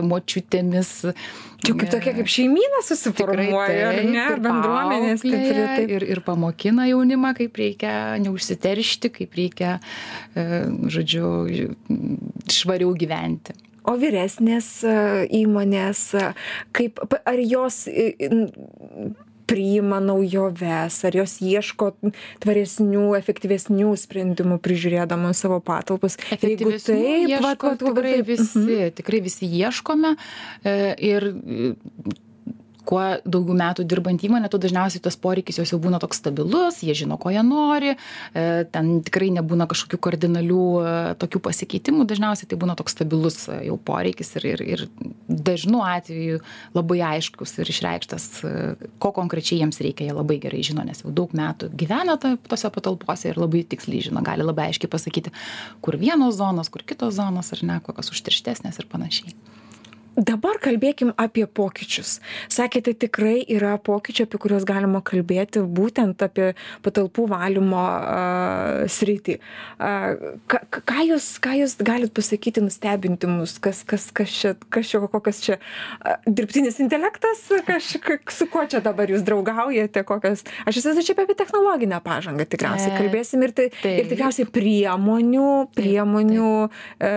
močiutėmis. 0.07 0.95
Čia 1.59 1.75
kaip 1.75 1.90
tokia 1.90 2.14
kaip 2.14 2.28
šeimyna 2.30 2.83
susiformuoja 2.87 3.88
ar 3.90 4.00
ne? 4.07 4.26
Bendruomenė 4.45 5.14
stipri 5.18 5.62
taip 5.75 5.95
ir 5.97 6.07
ir 6.07 6.23
pamokina 6.26 6.87
jaunimą 6.90 7.35
kaip 7.38 7.59
reikia 7.59 7.92
neužsiteršti 8.23 9.11
kaip 9.21 9.38
reikia 9.38 9.78
e, 9.78 10.66
žodžiu 10.90 11.73
švariau 12.52 12.95
gyventi. 12.99 13.57
O 13.88 13.97
vyresnės 13.99 14.68
e, 14.85 14.95
įmonės 15.40 16.04
kaip 16.76 17.00
ar 17.18 17.42
jos 17.42 17.87
priima 19.48 20.00
naujoves 20.04 21.00
ar 21.08 21.16
jos 21.16 21.38
ieško 21.44 21.90
tvaresnių 22.44 23.04
efektyvesnių 23.18 23.94
sprendimų 23.98 24.60
prižiūrėdamos 24.64 25.42
savo 25.44 25.60
patalpas 25.64 26.18
jeigu 26.42 26.76
taip 26.84 27.34
vat 27.44 27.64
vat 27.64 27.82
tikrai 27.82 28.16
visi 28.22 28.62
mhm. 28.62 28.96
tikrai 29.00 29.22
visi 29.24 29.48
ieškome 29.62 30.14
e, 30.14 30.78
ir 31.10 31.30
kuo 32.88 33.02
daugiau 33.28 33.57
metų 33.59 33.85
dirbant 33.88 34.23
įmonė 34.25 34.49
tuo 34.52 34.61
dažniausiai 34.62 35.02
tas 35.04 35.16
poreikis 35.21 35.61
jos 35.61 35.73
jau 35.75 35.78
būna 35.83 36.00
toks 36.02 36.21
stabilus 36.23 36.80
jie 36.85 36.95
žino 36.97 37.18
ko 37.21 37.33
jie 37.35 37.42
nori 37.45 37.92
e, 37.92 37.99
ten 38.73 38.90
tikrai 39.04 39.28
nebūna 39.37 39.68
kažkokių 39.71 40.00
kardinalių 40.07 40.62
e, 40.80 40.95
tokių 41.21 41.42
pasikeitimų 41.45 42.07
dažniausiai 42.09 42.49
tai 42.49 42.61
būna 42.61 42.78
toks 42.78 42.97
stabilus 42.97 43.42
e, 43.52 43.61
jau 43.68 43.76
poreikis 43.90 44.35
ir 44.40 44.49
ir 44.54 44.64
ir 44.64 44.87
dažnu 45.28 45.83
atveju 45.85 46.40
labai 46.76 47.00
aiškus 47.11 47.59
ir 47.61 47.73
išreikštas 47.75 48.28
ko 49.02 49.12
konkrečiai 49.16 49.61
jiems 49.62 49.83
reikia 49.85 50.09
jie 50.09 50.16
labai 50.16 50.38
gerai 50.42 50.64
žino 50.64 50.87
nes 50.87 51.04
jau 51.04 51.12
daug 51.12 51.35
metų 51.37 51.71
gyvena 51.78 52.16
tose 52.23 52.73
patalpose 52.73 53.28
ir 53.28 53.40
labai 53.40 53.66
tiksliai 53.68 54.09
žino 54.09 54.25
gali 54.25 54.47
labai 54.47 54.71
aiškiai 54.73 54.90
pasakyti 54.92 55.35
kur 55.85 56.00
vienos 56.00 56.40
zonos 56.40 56.73
kur 56.73 56.87
kitos 56.88 57.18
zonos 57.21 57.52
ar 57.52 57.64
ne 57.71 57.80
kokios 57.85 58.14
užterštesnės 58.16 58.80
ir 58.80 58.88
panašiai 58.88 59.37
dabar 60.18 60.58
kalbėkim 60.62 61.12
apie 61.18 61.46
pokyčius. 61.46 62.18
Sakėte 62.50 62.94
tikrai 62.98 63.38
yra 63.46 63.76
pokyčių 63.78 64.26
apie 64.26 64.40
kuriuos 64.42 64.66
galima 64.68 65.00
kalbėti 65.06 65.62
būtent 65.62 66.22
apie 66.26 66.50
patalpų 66.84 67.28
valymo 67.30 67.84
sritį. 68.90 69.38
Ką 69.78 70.60
ką 70.78 71.06
jūs 71.12 71.28
ką 71.44 71.54
jūs 71.60 71.76
galit 71.87 72.14
pasakyti 72.16 72.64
nustebinti 72.64 73.30
mus? 73.30 73.56
Kas 73.62 73.84
kas 73.87 74.08
kas 74.14 74.34
čia 74.34 74.54
kas 74.68 74.90
čia 74.90 75.02
kokios 75.06 75.42
čia 75.44 75.58
dirbtinis 76.26 76.80
intelektas? 76.82 77.46
Kas 77.68 77.94
su 78.34 78.50
kuo 78.50 78.66
čia 78.66 78.82
dabar 78.84 79.10
jūs 79.10 79.22
draugaujate? 79.26 80.02
Kokios? 80.08 80.44
Aš 80.66 80.82
įsivaizduoju 80.82 81.06
čia 81.12 81.18
apie 81.18 81.38
technologinę 81.38 82.02
pažangą 82.04 82.48
tikriausiai 82.48 82.96
kalbėsim 82.98 83.46
ir 83.46 83.54
tai 83.54 83.68
ir 83.70 84.10
tikriausiai 84.10 84.50
priemonių 84.50 85.48
priemonių 85.78 86.52
e, 86.66 87.14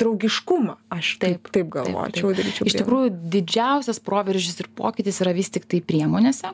draugiškumą. 0.00 0.78
Aš 0.96 1.14
taip 1.22 1.52
taip 1.52 1.68
galvoju 1.72 1.89
daryčiau. 2.36 2.68
Iš 2.68 2.76
tikrųjų, 2.80 3.10
didžiausias 3.34 4.00
proveržis 4.04 4.62
ir 4.62 4.70
pokytis 4.78 5.20
yra 5.24 5.34
vis 5.36 5.50
tik 5.52 5.66
tai 5.70 5.82
priemonėse. 5.84 6.52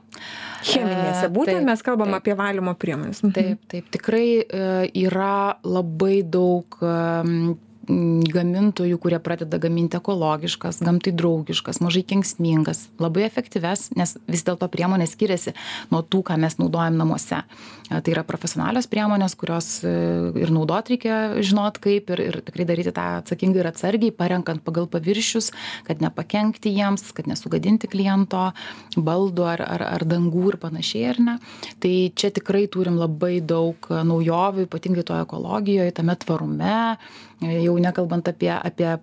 Cheminėse, 0.67 1.29
būtent 1.35 1.61
taip, 1.61 1.69
mes 1.69 1.85
kalbam 1.87 2.15
taip, 2.15 2.23
apie 2.23 2.39
valymo 2.39 2.77
priemonės. 2.79 3.23
Mhm. 3.25 3.37
Taip, 3.37 3.69
taip, 3.73 3.93
tikrai 3.95 4.27
e, 4.41 4.67
yra 5.07 5.59
labai 5.67 6.21
daug 6.27 6.81
gamintojų, 7.87 8.99
kurie 8.99 9.19
pradeda 9.23 9.59
gaminti 9.63 9.99
ekologiškas, 9.99 10.81
gamtai 10.85 11.13
draugiškas, 11.15 11.79
mažai 11.85 12.03
kenksmingas, 12.09 12.87
labai 13.03 13.27
efektyves, 13.29 13.91
nes 13.97 14.17
vis 14.27 14.43
dėlto 14.47 14.69
priemonės 14.73 15.15
skiriasi 15.15 15.55
nuo 15.93 16.03
tų, 16.03 16.25
ką 16.27 16.39
mes 16.43 16.59
naudojam 16.59 16.99
namuose. 16.99 17.45
Tai 17.87 18.11
yra 18.11 18.25
profesionalios 18.27 18.89
priemonės, 18.91 19.37
kurios 19.39 19.69
e, 19.87 19.91
ir 20.43 20.51
naudot 20.51 20.89
reikia 20.91 21.39
žinot 21.39 21.79
kaip 21.83 22.11
ir, 22.17 22.23
ir 22.25 22.39
tikrai 22.43 22.67
daryti 22.67 22.91
tą 22.95 23.05
atsakingai 23.21 23.63
ir 23.63 23.69
atsargiai, 23.71 24.15
parenkant 24.17 24.65
pagal 24.67 24.89
paviršius, 24.91 25.53
kad 25.87 26.03
nepakenkti 26.03 26.73
jiems, 26.75 27.13
kad 27.15 27.31
nesugadinti 27.31 27.87
kliento 27.93 28.49
baldų 28.97 29.47
ar, 29.53 29.63
ar, 29.63 29.87
ar 30.01 30.07
dangų 30.09 30.49
ir 30.51 30.59
panašiai, 30.65 31.05
ar 31.13 31.23
ne. 31.29 31.37
Tai 31.83 31.95
čia 32.19 32.33
tikrai 32.35 32.65
turim 32.73 32.99
labai 32.99 33.39
daug 33.39 33.87
naujovių, 33.87 34.67
ypatingai 34.67 35.07
to 35.07 35.21
ekologijoje, 35.23 35.95
tame 35.95 36.19
tvarume, 36.27 36.81
jau 37.47 37.79
nekalbant 37.87 38.35
apie 38.35 38.51
apie 38.57 38.97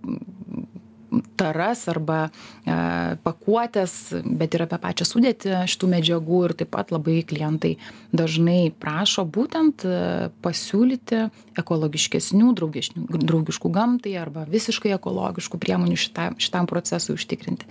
taras 1.35 1.87
arba 1.91 2.19
e, 2.29 2.75
pakuotes, 3.23 4.13
bet 4.23 4.55
ir 4.55 4.65
apie 4.65 4.79
pačią 4.81 5.07
sudėtį 5.07 5.63
šitų 5.69 5.89
medžiagų 5.93 6.39
ir 6.47 6.55
taip 6.61 6.71
pat 6.73 6.93
labai 6.93 7.21
klientai 7.27 7.75
dažnai 8.15 8.71
prašo 8.79 9.25
būtent 9.25 9.85
e, 9.87 10.29
pasiūlyti 10.45 11.25
ekologiškesnių, 11.59 12.53
draugiškų 12.57 13.73
gamtai 13.73 14.15
arba 14.21 14.47
visiškai 14.49 14.93
ekologiškų 14.97 15.59
priemonių 15.61 15.99
šitam, 15.99 16.39
šitam 16.41 16.69
procesui 16.69 17.17
užtikrinti. 17.17 17.69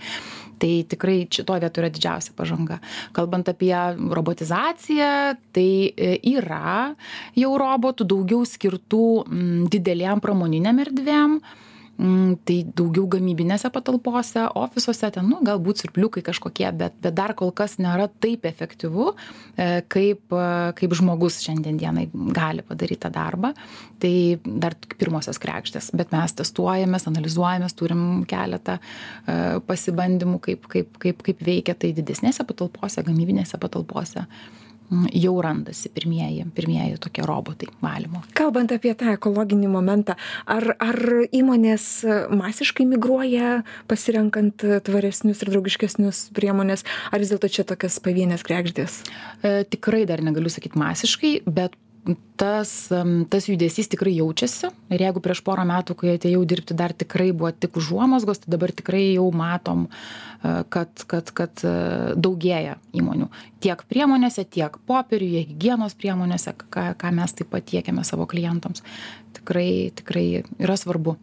Tai 0.61 0.71
tikrai 0.87 1.23
šitoje 1.27 1.63
vietoje 1.65 1.83
yra 1.83 1.91
didžiausia 1.91 2.35
pažanga. 2.37 2.77
Kalbant 3.15 3.49
apie 3.51 3.73
robotizaciją, 3.99 5.35
tai 5.55 5.69
e, 5.91 6.15
yra 6.35 6.93
jau 7.35 7.51
robotų 7.59 8.07
daugiau 8.07 8.45
skirtų 8.47 9.03
didelėm 9.73 10.23
pramoniniam 10.23 10.79
erdvėm 10.83 11.39
Mm, 11.93 12.39
tai 12.41 12.55
daugiau 12.73 13.05
gamybinėse 13.05 13.69
patalpose, 13.69 14.41
ofisuose, 14.57 15.11
ten, 15.13 15.27
nu, 15.29 15.37
galbūt 15.45 15.83
sirpliukai 15.83 16.23
kažkokie, 16.25 16.65
bet, 16.73 16.95
bet 17.03 17.13
dar 17.13 17.35
kol 17.37 17.51
kas 17.53 17.75
nėra 17.77 18.07
taip 18.23 18.47
efektyvu, 18.49 19.11
e, 19.53 19.67
kaip, 19.93 20.33
e, 20.33 20.47
kaip 20.79 20.95
žmogus 20.97 21.37
šiandien 21.43 21.77
dienai 21.77 22.07
gali 22.33 22.65
padaryti 22.65 23.03
tą 23.05 23.13
darbą. 23.13 23.53
Tai 24.01 24.13
dar 24.43 24.73
pirmosios 24.97 25.37
krekštės, 25.43 25.91
bet 25.93 26.09
mes 26.15 26.33
testuojamės, 26.41 27.05
analizuojamės, 27.13 27.77
turim 27.77 28.03
keletą 28.25 28.79
e, 28.79 29.37
pasibandymų, 29.69 30.41
kaip, 30.49 30.65
kaip, 30.73 30.97
kaip, 30.97 31.21
kaip 31.29 31.45
veikia 31.45 31.77
tai 31.77 31.93
didesnėse 31.93 32.41
patalpose, 32.49 33.05
gamybinėse 33.05 33.61
patalpose 33.61 34.25
jau 35.13 35.33
randasi 35.41 35.89
pirmieji 35.93 36.45
pirmieji 36.55 36.97
tokie 37.01 37.25
robotai 37.25 37.69
valymo. 37.81 38.23
Kalbant 38.37 38.71
apie 38.75 38.93
tą 38.97 39.13
ekologinį 39.15 39.69
momentą 39.71 40.15
ar 40.45 40.75
ar 40.83 40.99
įmonės 41.33 41.87
masiškai 42.33 42.85
migruoja 42.89 43.61
pasirenkant 43.91 44.65
tvaresnius 44.85 45.43
ir 45.43 45.53
draugiškesnius 45.53 46.25
priemones 46.37 46.85
ar 47.11 47.23
vis 47.23 47.33
dėlto 47.33 47.51
čia 47.51 47.67
tokios 47.67 47.99
pavienės 48.03 48.45
kregždės? 48.45 49.01
E, 49.41 49.63
tikrai 49.69 50.03
dar 50.09 50.23
negaliu 50.25 50.51
sakyt 50.53 50.77
masiškai 50.79 51.39
bet 51.47 51.77
tas, 52.35 52.89
tas 53.29 53.47
judesys 53.47 53.87
tikrai 53.91 54.13
jaučiasi 54.17 54.69
ir 54.93 55.03
jeigu 55.05 55.21
prieš 55.23 55.41
porą 55.45 55.63
metų, 55.67 55.95
kai 55.99 56.15
atėjau 56.17 56.43
dirbti, 56.47 56.75
dar 56.77 56.91
tikrai 56.95 57.31
buvo 57.31 57.53
tik 57.55 57.77
užuomasgos, 57.79 58.43
tai 58.43 58.53
dabar 58.55 58.73
tikrai 58.75 59.03
jau 59.13 59.29
matom, 59.35 59.85
e, 59.87 60.55
kad, 60.73 61.05
kad, 61.09 61.31
kad 61.35 61.63
e, 61.63 61.73
daugėja 62.19 62.77
įmonių. 62.99 63.29
Tiek 63.63 63.85
priemonėse, 63.89 64.43
tiek 64.43 64.75
popieriuje, 64.89 65.45
hygienos 65.53 65.95
priemonėse, 65.99 66.55
ką, 66.67 66.89
ką 66.99 67.13
mes 67.15 67.37
taip 67.39 67.53
pat 67.53 67.67
tiekiame 67.71 68.03
savo 68.07 68.27
klientams. 68.29 68.83
Tikrai, 69.39 69.93
tikrai 69.95 70.27
yra 70.59 70.75
svarbu 70.79 71.15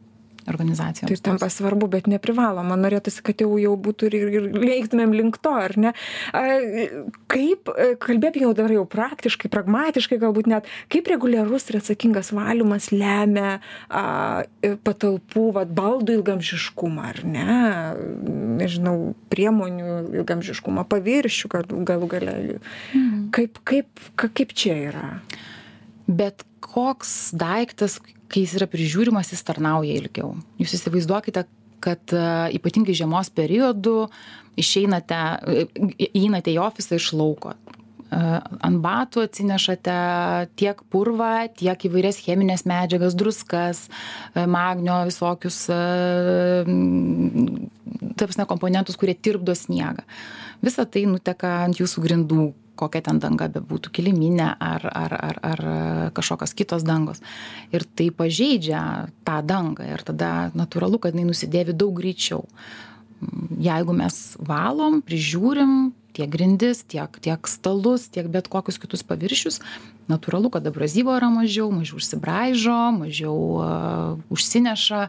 organizacijoms. 0.49 1.11
Tai 1.11 1.33
tampa 1.33 1.49
svarbu, 1.53 1.89
bet 1.91 2.09
neprivaloma. 2.11 2.79
Norėtųsi, 2.81 3.23
kad 3.27 3.43
jau, 3.43 3.51
jau 3.61 3.75
būtų 3.81 4.09
ir, 4.09 4.17
ir 4.39 4.49
leiktumėm 4.55 5.15
link 5.17 5.41
to, 5.43 5.53
ar 5.53 5.77
ne? 5.81 5.93
Kaip, 7.31 7.71
e, 7.75 7.93
kalbėkime 8.01 8.47
jau 8.47 8.55
dabar 8.57 8.75
jau 8.75 8.85
praktiškai, 8.91 9.51
pragmatiškai 9.53 10.21
galbūt 10.23 10.51
net, 10.51 10.69
kaip 10.93 11.11
reguliarus 11.11 11.69
ir 11.71 11.81
atsakingas 11.81 12.33
valymas 12.37 12.91
lemia 12.95 13.59
a, 13.89 14.05
patalpų, 14.87 15.47
vad, 15.59 15.75
baldų 15.77 16.21
ilgamžiškumą, 16.21 17.09
ar 17.13 17.23
ne? 17.29 17.59
Nežinau, 18.61 19.15
priemonių 19.33 20.21
ilgamžiškumą, 20.23 20.87
paviršių 20.91 21.53
galų 21.89 22.11
gale. 22.11 22.37
Mhm. 22.95 23.27
Kaip, 23.35 23.61
kaip, 23.69 24.07
kaip 24.21 24.55
čia 24.57 24.77
yra? 24.91 25.09
Bet 26.11 26.45
koks 26.65 27.31
daiktas, 27.39 27.99
kai 28.31 28.45
jis 28.45 28.57
yra 28.61 28.69
prižiūrimas, 28.71 29.33
jis 29.35 29.43
tarnauja 29.47 29.97
ilgiau. 29.99 30.35
Jūs 30.61 30.77
įsivaizduokite, 30.79 31.45
kad 31.83 32.15
e, 32.15 32.23
ypatingai 32.59 32.95
žiemos 32.97 33.33
periodu 33.35 34.05
išeinate, 34.61 35.21
e, 35.49 35.67
įeinate 36.11 36.55
į 36.55 36.61
ofisą 36.63 36.99
iš 37.01 37.11
lauko. 37.17 37.55
E, 37.57 38.21
ant 38.69 38.81
batų 38.85 39.25
atsinešate 39.27 39.97
tiek 40.61 40.85
purvą, 40.93 41.49
tiek 41.57 41.89
įvairias 41.89 42.21
cheminės 42.23 42.67
medžiagas, 42.69 43.17
druskas, 43.19 43.85
magnio 44.35 45.01
visokius, 45.09 45.63
tapsne, 48.21 48.47
komponentus, 48.51 48.99
kurie 49.01 49.17
tirpdo 49.17 49.57
sniegą. 49.57 50.05
Visa 50.61 50.85
tai 50.85 51.07
nuteka 51.09 51.63
ant 51.65 51.81
jūsų 51.81 52.05
grindų, 52.05 52.51
kokia 52.81 53.05
ten 53.07 53.21
danga 53.23 53.51
bebūtų 53.53 53.93
kiliminė 53.97 54.49
ar 54.57 54.87
ar 54.89 55.17
ar 55.19 55.41
ar 55.53 55.65
kažkokios 56.17 56.57
kitos 56.57 56.87
dangos. 56.89 57.23
Ir 57.75 57.85
tai 57.85 58.11
pažeidžia 58.15 58.83
tą 59.27 59.41
dangą 59.47 59.87
ir 59.93 60.05
tada 60.07 60.51
natūralu 60.57 61.03
kad 61.03 61.15
jinai 61.15 61.31
nusidėvi 61.31 61.77
daug 61.77 61.95
greičiau. 62.01 62.47
Jeigu 63.61 63.93
mes 63.93 64.21
valom 64.41 65.03
prižiūrim 65.05 65.93
tiek 66.17 66.31
grindis 66.31 66.85
tiek 66.85 67.19
tiek 67.23 67.51
stalus 67.51 68.09
tiek 68.13 68.29
bet 68.33 68.51
kokius 68.53 68.81
kitus 68.83 69.05
paviršius. 69.07 69.61
Natūralu 70.11 70.51
kad 70.51 70.67
abrazyvo 70.67 71.15
yra 71.19 71.31
mažiau 71.33 71.71
mažiau 71.75 72.01
užsibraižo 72.01 72.79
mažiau 72.99 73.37
užsineša 74.33 75.05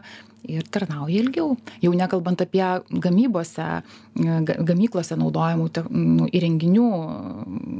ir 0.48 0.66
tarnauja 0.70 1.22
ilgiau. 1.22 1.56
Jau 1.82 1.92
nekalbant 1.94 2.40
apie 2.42 2.64
gamybose 2.90 3.66
ga 4.14 4.56
gamyklose 4.66 5.16
naudojamų 5.18 5.68
nu 5.90 6.26
įrenginių 6.30 6.88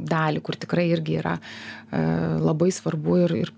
dalį 0.08 0.42
kur 0.44 0.58
tikrai 0.60 0.88
irgi 0.92 1.18
yra 1.20 1.34
e, 1.38 2.02
labai 2.40 2.70
svarbu 2.74 3.18
ir 3.24 3.36
ir 3.42 3.52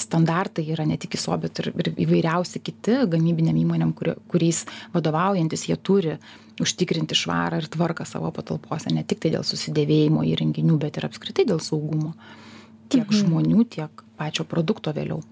standartai 0.00 0.64
yra 0.74 0.86
ne 0.88 0.98
tik 1.00 1.16
iso 1.18 1.36
bet 1.40 1.62
ir 1.62 1.70
ir 1.72 1.90
įvairiausi 2.06 2.62
kiti 2.64 3.00
gamybinėm 3.12 3.58
įmonėm 3.64 3.94
kurie 3.96 4.16
kuriais 4.32 4.64
vadovaujantis 4.94 5.68
jie 5.68 5.76
turi 5.76 6.16
užtikrinti 6.60 7.16
švarą 7.16 7.60
ir 7.62 7.68
tvarką 7.72 8.06
savo 8.08 8.30
patalpose 8.36 8.92
ne 8.94 9.04
tiktai 9.04 9.32
dėl 9.36 9.46
susidėvėjimo 9.46 10.24
įrenginių 10.32 10.78
bet 10.80 11.00
ir 11.00 11.08
apskritai 11.08 11.46
dėl 11.48 11.62
saugumo 11.64 12.14
tiek 12.90 13.06
mhm. 13.06 13.20
žmonių 13.22 13.66
tiek 13.76 14.04
pačio 14.20 14.44
produkto 14.48 14.94
vėliau 14.96 15.22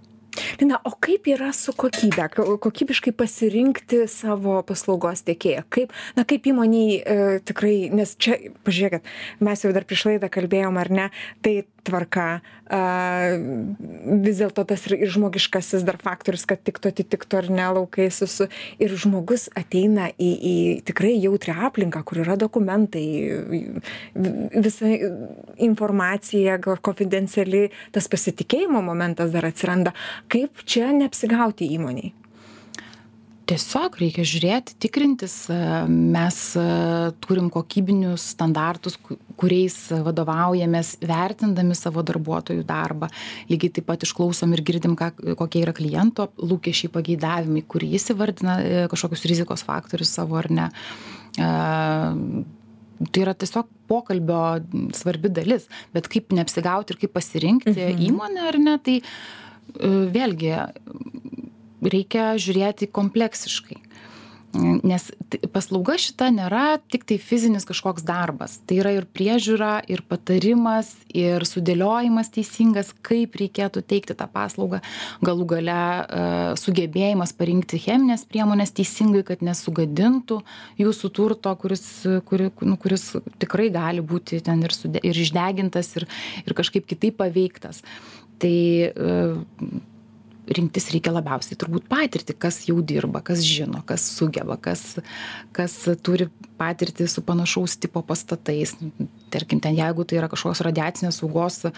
lina 0.61 0.81
o 0.85 0.93
kaip 0.99 1.29
yra 1.31 1.53
su 1.57 1.73
kokybe 1.77 2.29
kokybiškai 2.35 3.15
pasirinkti 3.17 4.05
savo 4.11 4.61
paslaugos 4.67 5.25
tiekėją? 5.29 5.65
Kaip 5.75 5.95
na 6.19 6.27
kaip 6.29 6.47
įmonei 6.51 6.99
e, 6.99 7.19
tikrai 7.49 7.89
nes 7.95 8.15
čia 8.21 8.39
pažiūrėkit 8.67 9.09
mes 9.45 9.65
jau 9.65 9.75
dar 9.75 9.89
prieš 9.89 10.09
laidą 10.11 10.31
kalbėjom 10.33 10.81
ar 10.81 10.93
ne 11.01 11.11
tai 11.45 11.61
tvarka 11.89 12.29
a 12.69 12.81
vis 14.21 14.41
dėlto 14.43 14.65
tas 14.69 14.83
ir 14.91 14.99
ir 14.99 15.13
žmogiškasis 15.15 15.85
dar 15.89 15.97
faktorius 16.03 16.45
kad 16.49 16.61
tiktų 16.61 16.91
atitiktų 16.93 17.39
ar 17.41 17.47
ne 17.49 17.69
laukai 17.79 18.11
su 18.13 18.29
su 18.29 18.49
ir 18.83 18.93
žmogus 18.93 19.47
ateina 19.57 20.11
į 20.21 20.29
į 20.51 20.57
tikrai 20.89 21.15
jautrią 21.17 21.57
aplinką 21.71 22.03
kur 22.05 22.21
yra 22.25 22.37
dokumentai 22.41 23.07
visa 24.15 24.91
informacija 25.57 26.59
gal 26.61 26.77
konfidenciali 26.85 27.69
tas 27.95 28.09
pasitikėjimo 28.13 28.83
momentas 28.85 29.33
dar 29.33 29.49
atsiranda. 29.49 29.95
Kaip 30.29 30.48
čia 30.65 30.93
neapsigauti 30.97 31.69
įmonei 31.77 32.13
tiesiog 33.49 33.97
reikia 34.01 34.25
žiūrėti 34.29 34.77
tikrintis 34.83 35.35
mes 35.89 36.39
turim 37.25 37.49
kokybinius 37.53 38.27
standartus 38.35 38.99
kuriais 39.39 39.77
vadovaujamės 40.05 40.97
vertindami 41.07 41.77
savo 41.79 42.05
darbuotojų 42.07 42.67
darbą. 42.69 43.09
Lygiai 43.51 43.73
taip 43.79 43.89
pat 43.89 44.05
išklausom 44.05 44.53
ir 44.57 44.65
girdim 44.67 44.97
ką 44.99 45.11
kokie 45.39 45.63
yra 45.65 45.75
kliento 45.77 46.29
lūkesčiai 46.37 46.93
pageidavimai 46.93 47.65
kur 47.69 47.87
jis 47.87 48.11
įvardina 48.15 48.59
e, 48.61 48.85
kažkokius 48.93 49.27
rizikos 49.31 49.65
faktorius 49.67 50.13
savo 50.19 50.39
ar 50.41 50.51
ne. 50.53 50.69
Tai 51.39 53.21
yra 53.23 53.33
tiesiog 53.39 53.69
pokalbio 53.89 54.43
svarbi 54.97 55.31
dalis. 55.31 55.69
Bet 55.95 56.11
kaip 56.11 56.35
neapsigauti 56.35 56.95
ir 56.95 57.05
kaip 57.05 57.15
pasirinkti 57.17 57.77
mhm. 57.77 58.07
įmonę 58.11 58.49
ar 58.51 58.59
ne 58.61 58.79
tai 58.83 58.99
e, 58.99 59.07
vėlgi 59.79 60.55
reikia 61.83 62.33
žiūrėti 62.41 62.91
kompleksiškai. 62.91 63.83
Nes 64.57 65.03
paslauga 65.53 65.99
šita 66.01 66.31
nėra 66.33 66.79
tik 66.89 67.03
tai 67.07 67.19
fizinis 67.21 67.67
kažkoks 67.69 68.03
darbas. 68.09 68.57
Tai 68.65 68.79
yra 68.81 68.95
ir 68.97 69.05
priežiūra, 69.05 69.83
ir 69.93 70.01
patarimas, 70.09 70.95
ir 71.13 71.45
sudėliojimas 71.45 72.33
teisingas, 72.33 72.95
kaip 73.05 73.37
reikėtų 73.39 73.83
teikti 73.85 74.17
tą 74.17 74.25
paslaugą. 74.33 74.81
Galų 75.21 75.45
gale 75.53 75.77
e, 75.77 76.23
sugebėjimas 76.65 77.37
parinkti 77.37 77.81
cheminės 77.85 78.25
priemonės 78.31 78.73
teisingai, 78.81 79.21
kad 79.29 79.45
nesugadintų 79.45 80.41
jūsų 80.81 81.13
turto, 81.13 81.53
kuris, 81.61 81.85
kuri, 82.31 82.49
nu, 82.65 82.81
kuris 82.81 83.11
tikrai 83.37 83.69
gali 83.75 84.01
būti 84.01 84.41
ten 84.49 84.65
ir, 84.65 84.73
sude, 84.73 85.05
ir 85.05 85.25
išdegintas, 85.27 85.93
ir, 86.01 86.09
ir 86.49 86.57
kažkaip 86.57 86.89
kitaip 86.89 87.21
paveiktas. 87.21 87.85
Tai 88.39 88.57
e, 88.89 89.17
rinktis 90.57 90.89
reikia 90.95 91.13
labiausiai 91.13 91.59
turbūt 91.61 91.89
patirtį 91.91 92.37
kas 92.41 92.63
jau 92.69 92.79
dirba 92.85 93.21
kas 93.25 93.43
žino 93.45 93.83
kas 93.89 94.05
sugeba 94.17 94.57
kas 94.61 94.99
kas 95.57 95.75
turi 96.05 96.29
patirtį 96.61 97.09
su 97.11 97.23
panašaus 97.27 97.77
tipo 97.83 98.03
pastatais. 98.07 98.75
Tarkim 99.33 99.61
ten 99.65 99.77
jeigu 99.79 100.07
tai 100.09 100.21
yra 100.23 100.31
kažkoks 100.33 100.65
radiacinės 100.67 101.21
saugos 101.21 101.65
e, 101.69 101.73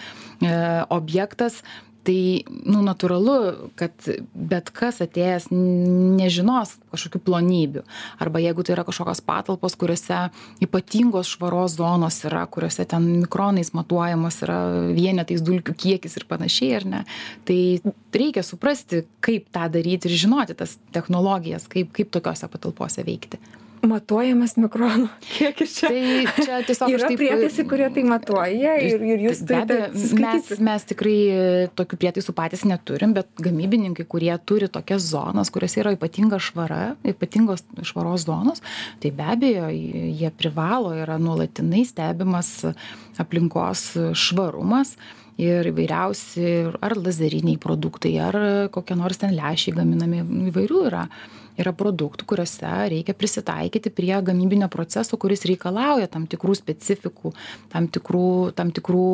objektas 0.89 1.61
tai 2.07 2.43
nu 2.65 2.81
natūralu 2.85 3.71
kad 3.79 4.07
bet 4.33 4.71
kas 4.75 5.01
atėjęs 5.03 5.49
nežinos 5.51 6.75
kažkokių 6.91 7.21
plonybių. 7.27 7.83
Arba 8.23 8.41
jeigu 8.43 8.65
tai 8.65 8.75
yra 8.75 8.85
kažkokios 8.87 9.23
patalpos 9.25 9.77
kuriose 9.79 10.23
ypatingos 10.63 11.29
švaros 11.35 11.77
zonos 11.77 12.19
yra 12.27 12.43
kuriose 12.51 12.85
ten 12.89 13.07
mikronais 13.21 13.73
matuojamas 13.77 14.41
yra 14.45 14.59
vienetais 14.95 15.43
dulkių 15.45 15.77
kiekis 15.85 16.17
ir 16.19 16.27
panašiai 16.29 16.75
ar 16.81 16.87
ne 16.95 17.01
tai 17.47 17.59
reikia 18.15 18.43
suprasti 18.45 19.05
kaip 19.23 19.49
tą 19.53 19.67
daryti 19.71 20.09
ir 20.09 20.19
žinoti 20.25 20.57
tas 20.57 20.77
technologijas 20.95 21.69
kaip 21.71 21.93
kaip 21.95 22.11
tokiose 22.13 22.49
patalpose 22.51 23.05
veikti 23.07 23.39
matuojamas 23.87 24.55
mikronų 24.59 25.07
kiekis 25.25 25.75
čia. 25.79 25.89
Tai 25.91 26.45
čia 26.45 26.59
tiesiog 26.67 26.93
yra 26.95 27.09
taip, 27.09 27.21
prietaisai, 27.21 27.65
kurie 27.69 27.87
tai 27.93 28.03
matuoja 28.07 28.75
ir, 28.83 29.05
ir 29.05 29.23
jūs 29.27 29.43
be 29.49 29.57
abejo, 29.57 29.87
mes, 30.21 30.51
mes 30.67 30.87
tikrai 30.91 31.15
tokių 31.77 31.99
prietaisų 32.03 32.35
patys 32.37 32.65
neturim, 32.69 33.15
bet 33.17 33.29
gamybininkai, 33.41 34.05
kurie 34.09 34.33
turi 34.45 34.69
tokias 34.71 35.05
zonas, 35.11 35.51
kuriuose 35.53 35.81
yra 35.83 35.95
ypatinga 35.97 36.41
švara, 36.41 36.81
ypatingos 37.13 37.65
švaros 37.87 38.27
zonos, 38.27 38.61
tai 39.01 39.13
be 39.15 39.27
abejo, 39.33 39.71
jie 39.71 40.31
privalo, 40.37 40.93
yra 40.97 41.17
nuolatinai 41.21 41.83
stebimas 41.87 42.53
aplinkos 43.21 43.89
švarumas 44.17 44.95
ir 45.41 45.71
įvairiausi 45.71 46.47
ar 46.83 46.97
lazeriniai 46.99 47.59
produktai, 47.61 48.13
ar 48.21 48.37
kokie 48.73 48.97
nors 48.99 49.21
ten 49.21 49.33
lešiai 49.37 49.75
gaminami, 49.77 50.25
įvairių 50.51 50.81
yra 50.91 51.05
yra 51.59 51.73
produktų 51.75 52.27
kuriuose 52.29 52.71
reikia 52.93 53.15
prisitaikyti 53.17 53.91
prie 53.95 54.13
gamybinio 54.25 54.69
proceso 54.71 55.17
kuris 55.21 55.45
reikalauja 55.49 56.07
tam 56.11 56.27
tikrų 56.31 56.55
specifikų 56.61 57.33
tam 57.73 57.89
tikrų 57.91 58.25
tam 58.57 58.71
tikrų 58.75 59.05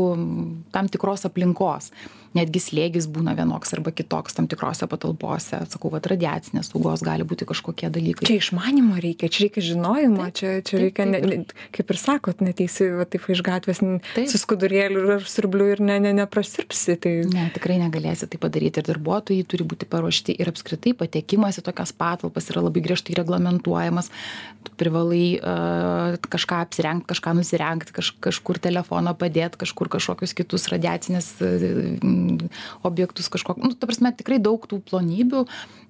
tam 0.76 0.91
tikros 0.93 1.26
aplinkos 1.30 1.91
netgi 2.38 2.62
slėgis 2.63 3.10
būna 3.12 3.36
vienoks 3.38 3.73
arba 3.78 3.93
kitoks 3.95 4.38
tam 4.38 4.47
tikrose 4.52 4.88
patalpose. 4.89 5.62
Sakau 5.71 5.91
vat 5.93 6.08
radiacinės 6.10 6.71
saugos 6.71 7.04
gali 7.06 7.26
būti 7.28 7.47
kažkokie 7.50 7.89
dalykai. 7.93 8.28
Čia 8.30 8.39
išmanymo 8.41 9.00
reikia 9.02 9.30
čia 9.32 9.47
reikia 9.47 9.63
žinojimo 9.71 10.28
čia 10.38 10.54
čia 10.65 10.82
reikia 10.82 11.06
ne 11.10 11.21
ne 11.21 11.39
kaip 11.76 11.93
ir 11.93 12.00
sakot 12.00 12.41
neateisi 12.43 12.89
va 12.97 13.06
taip 13.10 13.28
iš 13.34 13.43
gatvės 13.45 13.82
su 13.82 14.41
skudurėliu 14.41 15.04
ir 15.17 15.28
siurbliu 15.30 15.69
ir 15.73 15.84
ne 15.84 16.00
ne 16.04 16.13
neprasirpsi 16.17 16.97
tai 17.04 17.13
ne 17.32 17.47
tikrai 17.56 17.80
negalėsi 17.82 18.30
tai 18.32 18.39
padaryti 18.41 18.82
ir 18.82 18.89
darbuotojai 18.89 19.47
turi 19.50 19.67
būti 19.67 19.89
paruošti 19.89 20.38
ir 20.38 20.52
apskritai 20.52 20.95
patekimas 20.97 21.60
į 21.60 21.65
tokias 21.67 21.93
patalpas 21.97 22.50
yra 22.52 22.63
labai 22.65 22.84
griežtai 22.86 23.17
reglamentuojamas. 23.17 24.12
Tu 24.67 24.73
privalai 24.80 25.26
uh, 25.39 26.17
kažką 26.21 26.62
apsirengt 26.65 27.08
kažką 27.10 27.36
nusirengt 27.39 27.93
kaž 27.95 28.13
kažkur 28.23 28.62
telefoną 28.63 29.15
padėt 29.17 29.58
kažkur 29.60 29.91
kažkokius 29.97 30.36
kitus 30.38 30.67
radiacinės 30.73 31.32
uh, 31.41 31.67
objektus 32.87 33.29
kažkok 33.33 33.61
nu 33.63 33.73
ta 33.73 33.89
prasme 33.89 34.13
tikrai 34.17 34.39
daug 34.43 34.63
tų 34.69 34.81
plonybių 34.87 35.45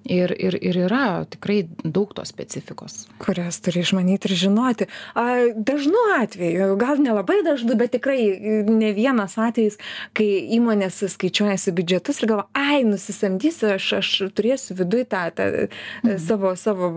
ir 0.08 0.32
ir 0.32 0.54
ir 0.62 0.76
yra 0.86 1.24
tikrai 1.30 1.66
daug 1.84 2.12
tos 2.14 2.30
specifikos. 2.32 3.06
Kurias 3.22 3.60
turi 3.60 3.82
išmanyti 3.82 4.28
ir 4.30 4.34
žinoti. 4.36 4.86
A 5.14 5.52
dažnu 5.54 6.00
atveju 6.18 6.76
gal 6.80 7.00
nelabai 7.02 7.42
dažnu 7.44 7.76
bet 7.76 7.92
tikrai 7.96 8.64
ne 8.68 8.92
vienas 8.96 9.36
atvejis 9.38 9.78
kai 10.16 10.28
įmonės 10.56 11.02
skaičiuojasi 11.14 11.74
biudžetus 11.76 12.22
ir 12.22 12.30
galvoja 12.30 12.48
ai 12.54 12.84
nusisamdysiu 12.88 13.74
aš 13.74 13.92
aš 14.00 14.12
turėsiu 14.38 14.78
viduj 14.78 15.04
tą 15.12 15.24
tą 15.36 15.48
mhm. 15.52 16.18
savo 16.22 16.54
savo 16.56 16.90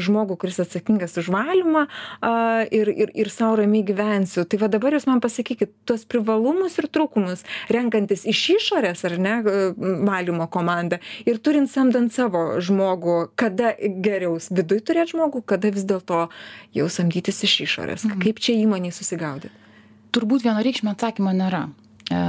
žmogų 0.00 0.36
kuris 0.42 0.60
atsakingas 0.64 1.16
už 1.20 1.30
valymą 1.32 1.86
a 2.20 2.34
ir 2.70 2.90
ir 2.90 3.14
ir 3.14 3.30
sau 3.32 3.54
ramiai 3.56 3.86
gyvensiu. 3.86 4.44
Tai 4.44 4.60
va 4.60 4.68
dabar 4.68 4.96
jūs 4.96 5.08
man 5.08 5.22
pasakykit 5.24 5.72
tuos 5.88 6.04
privalumus 6.04 6.78
ir 6.78 6.90
trūkumus 6.92 7.46
renkantis 7.70 8.26
iš 8.28 8.42
išorės 8.58 8.69
ar 9.08 9.16
ne 9.18 9.34
valymo 10.06 10.46
komandą 10.50 11.00
ir 11.26 11.38
turint 11.38 11.70
samdant 11.70 12.12
savo 12.14 12.60
žmogų 12.60 13.30
kada 13.40 13.74
geriau 13.78 14.38
viduj 14.50 14.84
turėt 14.86 15.14
žmogų 15.14 15.42
kada 15.46 15.72
vis 15.74 15.88
dėlto 15.88 16.28
jau 16.76 16.86
samdytis 16.88 17.42
iš 17.48 17.60
išorės. 17.66 18.06
Mhm. 18.06 18.22
kaip 18.22 18.40
čia 18.40 18.58
įmonei 18.60 18.94
susigaudyt 18.94 19.52
turbūt 20.14 20.44
vienareikšmio 20.46 20.94
atsakymo 20.94 21.32
nėra. 21.36 21.66
E, 22.10 22.20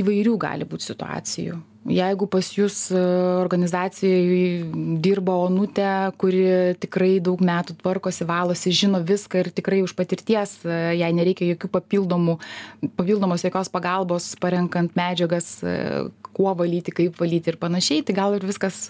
įvairių 0.00 0.36
gali 0.42 0.68
būt 0.68 0.86
situacijų 0.86 1.58
jeigu 1.88 2.26
pas 2.26 2.48
jus 2.52 2.90
e, 2.90 3.00
organizacijoj 3.40 4.98
dirba 5.02 5.36
onutė 5.46 5.88
kuri 6.20 6.42
tikrai 6.82 7.16
daug 7.22 7.40
metų 7.44 7.76
tvarkosi 7.80 8.26
valosi 8.26 8.74
žino 8.74 9.00
viską 9.06 9.44
ir 9.44 9.50
tikrai 9.54 9.82
už 9.84 9.94
patirties 9.98 10.58
e, 10.64 10.76
jai 11.00 11.12
nereikia 11.14 11.52
jokių 11.52 11.70
papildomų 11.78 12.38
papildomos 12.98 13.46
jokios 13.46 13.70
pagalbos 13.72 14.32
parenkant 14.42 14.96
medžiagas 14.98 15.58
e, 15.62 15.76
kuo 16.36 16.52
valyti 16.58 16.92
kaip 16.92 17.16
valyti 17.20 17.52
ir 17.54 17.56
panašiai 17.60 18.02
tai 18.04 18.16
gal 18.16 18.34
ir 18.36 18.44
viskas 18.44 18.82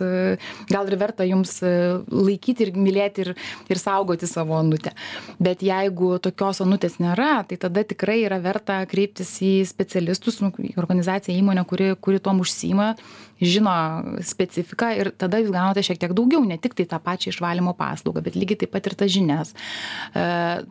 gal 0.66 0.88
ir 0.90 0.96
verta 0.98 1.22
jums 1.28 1.60
laikyti 1.62 2.66
ir 2.66 2.72
mylėti 2.74 3.22
ir 3.22 3.30
ir 3.70 3.78
saugoti 3.78 4.26
savo 4.26 4.56
onutę. 4.58 4.90
Bet 5.38 5.62
jeigu 5.62 6.16
tokios 6.18 6.58
onutės 6.64 6.98
nėra 6.98 7.44
tai 7.46 7.60
tada 7.62 7.84
tikrai 7.86 8.18
yra 8.24 8.40
verta 8.42 8.80
kreiptis 8.90 9.30
į 9.46 9.52
specialistus 9.68 10.40
nu 10.42 10.50
į 10.58 10.74
organizaciją 10.82 11.38
įmonę 11.38 11.62
kuri 11.70 11.92
kuri 12.02 12.18
tuom 12.18 12.42
užsiima 12.42 12.85
žino 13.40 13.74
specifiką 14.24 14.90
ir 14.96 15.10
tada 15.18 15.40
jūs 15.42 15.52
gaunate 15.52 15.84
šiek 15.84 16.00
tiek 16.00 16.14
daugiau 16.16 16.44
ne 16.46 16.56
tiktai 16.60 16.86
tą 16.88 17.00
pačią 17.02 17.34
išvalymo 17.34 17.74
paslaugą 17.76 18.22
bet 18.24 18.38
lygiai 18.38 18.62
taip 18.62 18.72
pat 18.72 18.88
ir 18.88 18.96
tas 18.96 19.12
žinias. 19.12 19.52
E, 20.16 20.24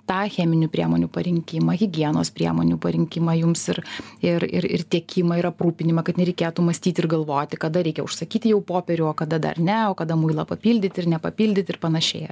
tą 0.09 0.21
cheminių 0.33 0.71
priemonių 0.73 1.09
parinkimą 1.13 1.77
higienos 1.77 2.33
priemonių 2.35 2.79
parinkimą 2.81 3.37
jums 3.41 3.67
ir 3.73 3.83
ir 4.25 4.47
ir 4.49 4.69
ir 4.79 4.85
tiekimą 4.95 5.39
ir 5.41 5.49
aprūpinimą 5.51 6.05
kad 6.07 6.19
nereikėtų 6.21 6.65
mąstyti 6.65 7.03
ir 7.03 7.09
galvoti 7.11 7.61
kada 7.61 7.85
reikia 7.85 8.05
užsakyti 8.07 8.55
jau 8.55 8.61
popierių 8.65 9.11
o 9.11 9.15
kada 9.17 9.39
dar 9.39 9.59
ne 9.59 9.81
o 9.89 9.95
kada 9.97 10.17
muilą 10.19 10.47
papildyti 10.49 11.03
ir 11.03 11.11
nepapildyti 11.15 11.75
ir 11.75 11.81
panašiai 11.81 12.25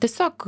tiesiog 0.00 0.46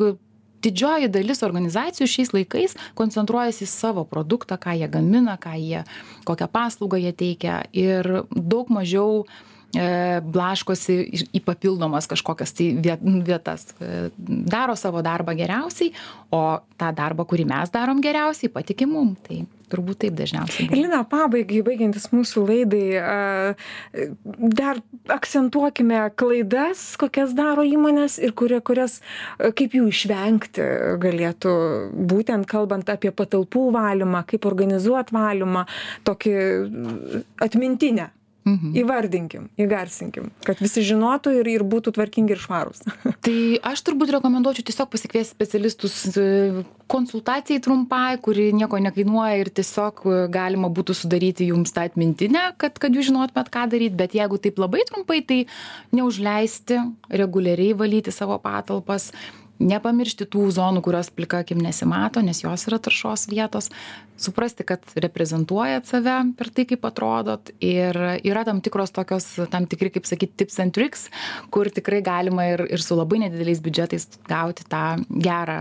didžioji 0.65 1.11
dalis 1.13 1.43
organizacijų 1.47 2.09
šiais 2.09 2.33
laikais 2.37 2.77
koncentruojasi 2.99 3.65
į 3.67 3.71
savo 3.71 4.05
produktą 4.09 4.59
ką 4.61 4.77
jie 4.79 4.89
gamina 4.93 5.37
ką 5.41 5.57
jie 5.59 5.85
kokią 6.29 6.49
paslaugą 6.53 7.01
jie 7.01 7.13
teikia. 7.13 7.63
Ir 7.73 8.25
daug 8.31 8.71
mažiau 8.73 9.25
e, 9.25 9.50
blaškosi 9.71 10.97
į 11.31 11.43
papildomas 11.47 12.09
kažkokias 12.11 12.55
tai 12.59 12.73
vietas. 12.81 13.69
E, 13.79 14.11
daro 14.19 14.75
savo 14.75 15.03
darbą 15.07 15.37
geriausiai, 15.39 15.95
o 16.35 16.59
tą 16.81 16.91
darbą, 16.97 17.27
kurį 17.29 17.47
mes 17.47 17.71
darom 17.71 18.03
geriausiai, 18.03 18.51
patikim 18.51 18.91
mum. 18.97 19.15
Tai 19.27 19.45
turbūt 19.71 20.01
taip 20.03 20.17
dažniausiai. 20.19 20.67
Lina, 20.75 21.05
pabaigai, 21.07 21.61
baigiantis 21.67 22.09
mūsų 22.11 22.43
laidai, 22.49 23.55
dar 24.59 24.81
akcentuokime 25.15 26.03
klaidas, 26.19 26.83
kokias 26.99 27.35
daro 27.39 27.63
įmonės 27.63 28.19
ir 28.19 28.35
kurie, 28.35 28.59
kurias, 28.67 28.99
kaip 29.39 29.77
jų 29.79 29.87
išvengti 29.93 30.67
galėtų, 31.03 31.53
būtent 32.11 32.51
kalbant 32.51 32.91
apie 32.91 33.15
patalpų 33.15 33.69
valymą, 33.77 34.25
kaip 34.31 34.49
organizuoti 34.51 35.15
valymą, 35.15 35.69
tokį 36.09 36.35
atmintinę 37.47 38.11
Mhm. 38.49 38.73
Įvardinkim, 38.81 39.49
įgarsinkim, 39.61 40.31
kad 40.47 40.61
visi 40.65 40.81
žinotų 40.87 41.35
ir, 41.43 41.49
ir 41.53 41.65
būtų 41.69 41.93
tvarkingi 41.99 42.33
ir 42.33 42.41
švarūs. 42.41 42.87
tai 43.27 43.59
aš 43.69 43.83
turbūt 43.85 44.15
rekomenduočiau 44.17 44.65
tiesiog 44.65 44.89
pasikviesti 44.95 45.37
specialistus 45.37 45.97
e, 46.17 46.63
konsultacijai 46.91 47.61
trumpai, 47.61 48.17
kuri 48.25 48.49
nieko 48.57 48.81
nekainuoja 48.81 49.43
ir 49.43 49.53
tiesiog 49.61 50.01
e, 50.07 50.23
galima 50.33 50.73
būtų 50.73 50.97
sudaryti 51.03 51.51
jums 51.51 51.77
tą 51.77 51.85
atmintinę, 51.91 52.47
kad, 52.61 52.81
kad 52.81 52.97
jūs 52.97 53.11
žinotumėt, 53.11 53.53
ką 53.53 53.67
daryti, 53.75 53.99
bet 54.01 54.17
jeigu 54.17 54.41
taip 54.41 54.63
labai 54.63 54.87
trumpai, 54.89 55.21
tai 55.21 55.43
neužleisti 55.93 56.81
reguliariai 57.13 57.77
valyti 57.77 58.15
savo 58.15 58.41
patalpas, 58.41 59.11
nepamiršti 59.61 60.27
tų 60.31 60.49
zonų 60.57 60.83
kurios 60.85 61.11
plika 61.15 61.43
akim 61.45 61.61
nesimato 61.63 62.23
nes 62.25 62.43
jos 62.43 62.67
yra 62.69 62.81
taršos 62.83 63.29
vietos. 63.31 63.71
Suprasti 64.21 64.67
kad 64.69 64.85
reprezentuojat 65.01 65.89
save 65.89 66.17
per 66.37 66.51
tai 66.53 66.67
kaip 66.69 66.85
atrodot. 66.85 67.53
Ir 67.65 67.97
yra 68.21 68.45
tam 68.45 68.61
tikros 68.65 68.93
tokios 68.93 69.29
tam 69.53 69.69
tikri 69.71 69.93
kaip 69.95 70.09
sakyt 70.09 70.35
tips 70.41 70.61
and 70.61 70.77
tricks 70.77 71.07
kur 71.53 71.71
tikrai 71.73 72.03
galima 72.05 72.49
ir 72.53 72.65
ir 72.69 72.85
su 72.85 72.99
labai 72.99 73.23
nedideliais 73.25 73.63
biudžetais 73.65 74.09
gauti 74.29 74.67
tą 74.69 74.85
gerą 75.09 75.61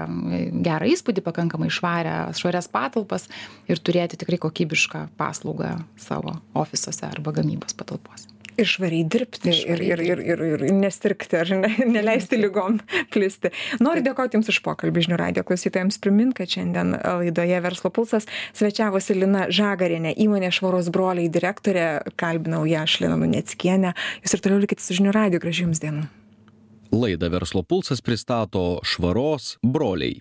gerą 0.66 0.90
įspūdį 0.96 1.24
pakankamai 1.26 1.72
švarią 1.72 2.18
švarias 2.40 2.68
patalpas 2.72 3.30
ir 3.68 3.80
turėti 3.80 4.20
tikrai 4.20 4.42
kokybišką 4.48 5.08
paslaugą 5.20 5.78
savo 6.00 6.36
ofisuose 6.54 7.08
arba 7.08 7.36
gamybos 7.40 7.78
patalpose 7.80 8.39
ir 8.60 8.70
švariai 8.70 9.06
dirbti 9.08 9.52
ir, 9.54 9.82
ir, 9.84 10.04
ir, 10.04 10.22
ir, 10.24 10.44
ir 10.44 10.64
nesirgti 10.76 11.40
ar 11.40 11.52
ne, 11.62 11.72
neleisti 11.96 12.40
lygom 12.40 12.80
plisti. 13.14 13.54
Noriu 13.84 14.04
dėkoti 14.06 14.40
Jums 14.40 14.52
už 14.54 14.62
pokalbį 14.66 15.06
žinių 15.08 15.20
radio 15.22 15.46
klausytojams. 15.48 16.00
Primint, 16.04 16.36
kad 16.38 16.52
šiandien 16.52 16.96
laidoje 17.00 17.60
Verslo 17.66 17.92
pulsas 17.94 18.30
svečiavosi 18.58 19.18
Lina 19.18 19.48
Žagarinė, 19.54 20.14
įmonė 20.22 20.52
Švaros 20.56 20.92
broliai 20.94 21.32
direktorė, 21.32 21.90
kalbinau 22.20 22.66
ją 22.70 22.86
aš 22.86 23.00
Lina 23.04 23.20
Nuneckienė. 23.20 23.96
Jūs 24.24 24.38
ir 24.38 24.46
toliau 24.46 24.64
likite 24.64 24.86
su 24.86 24.98
žinių 25.00 25.16
radio. 25.16 25.40
Gražių 25.40 25.70
Jums 25.70 25.84
dienų. 25.84 26.08
Laidą 26.92 27.30
Verslo 27.30 27.62
pulsas 27.64 28.02
pristato 28.02 28.80
Švaros 28.84 29.58
broliai. 29.64 30.20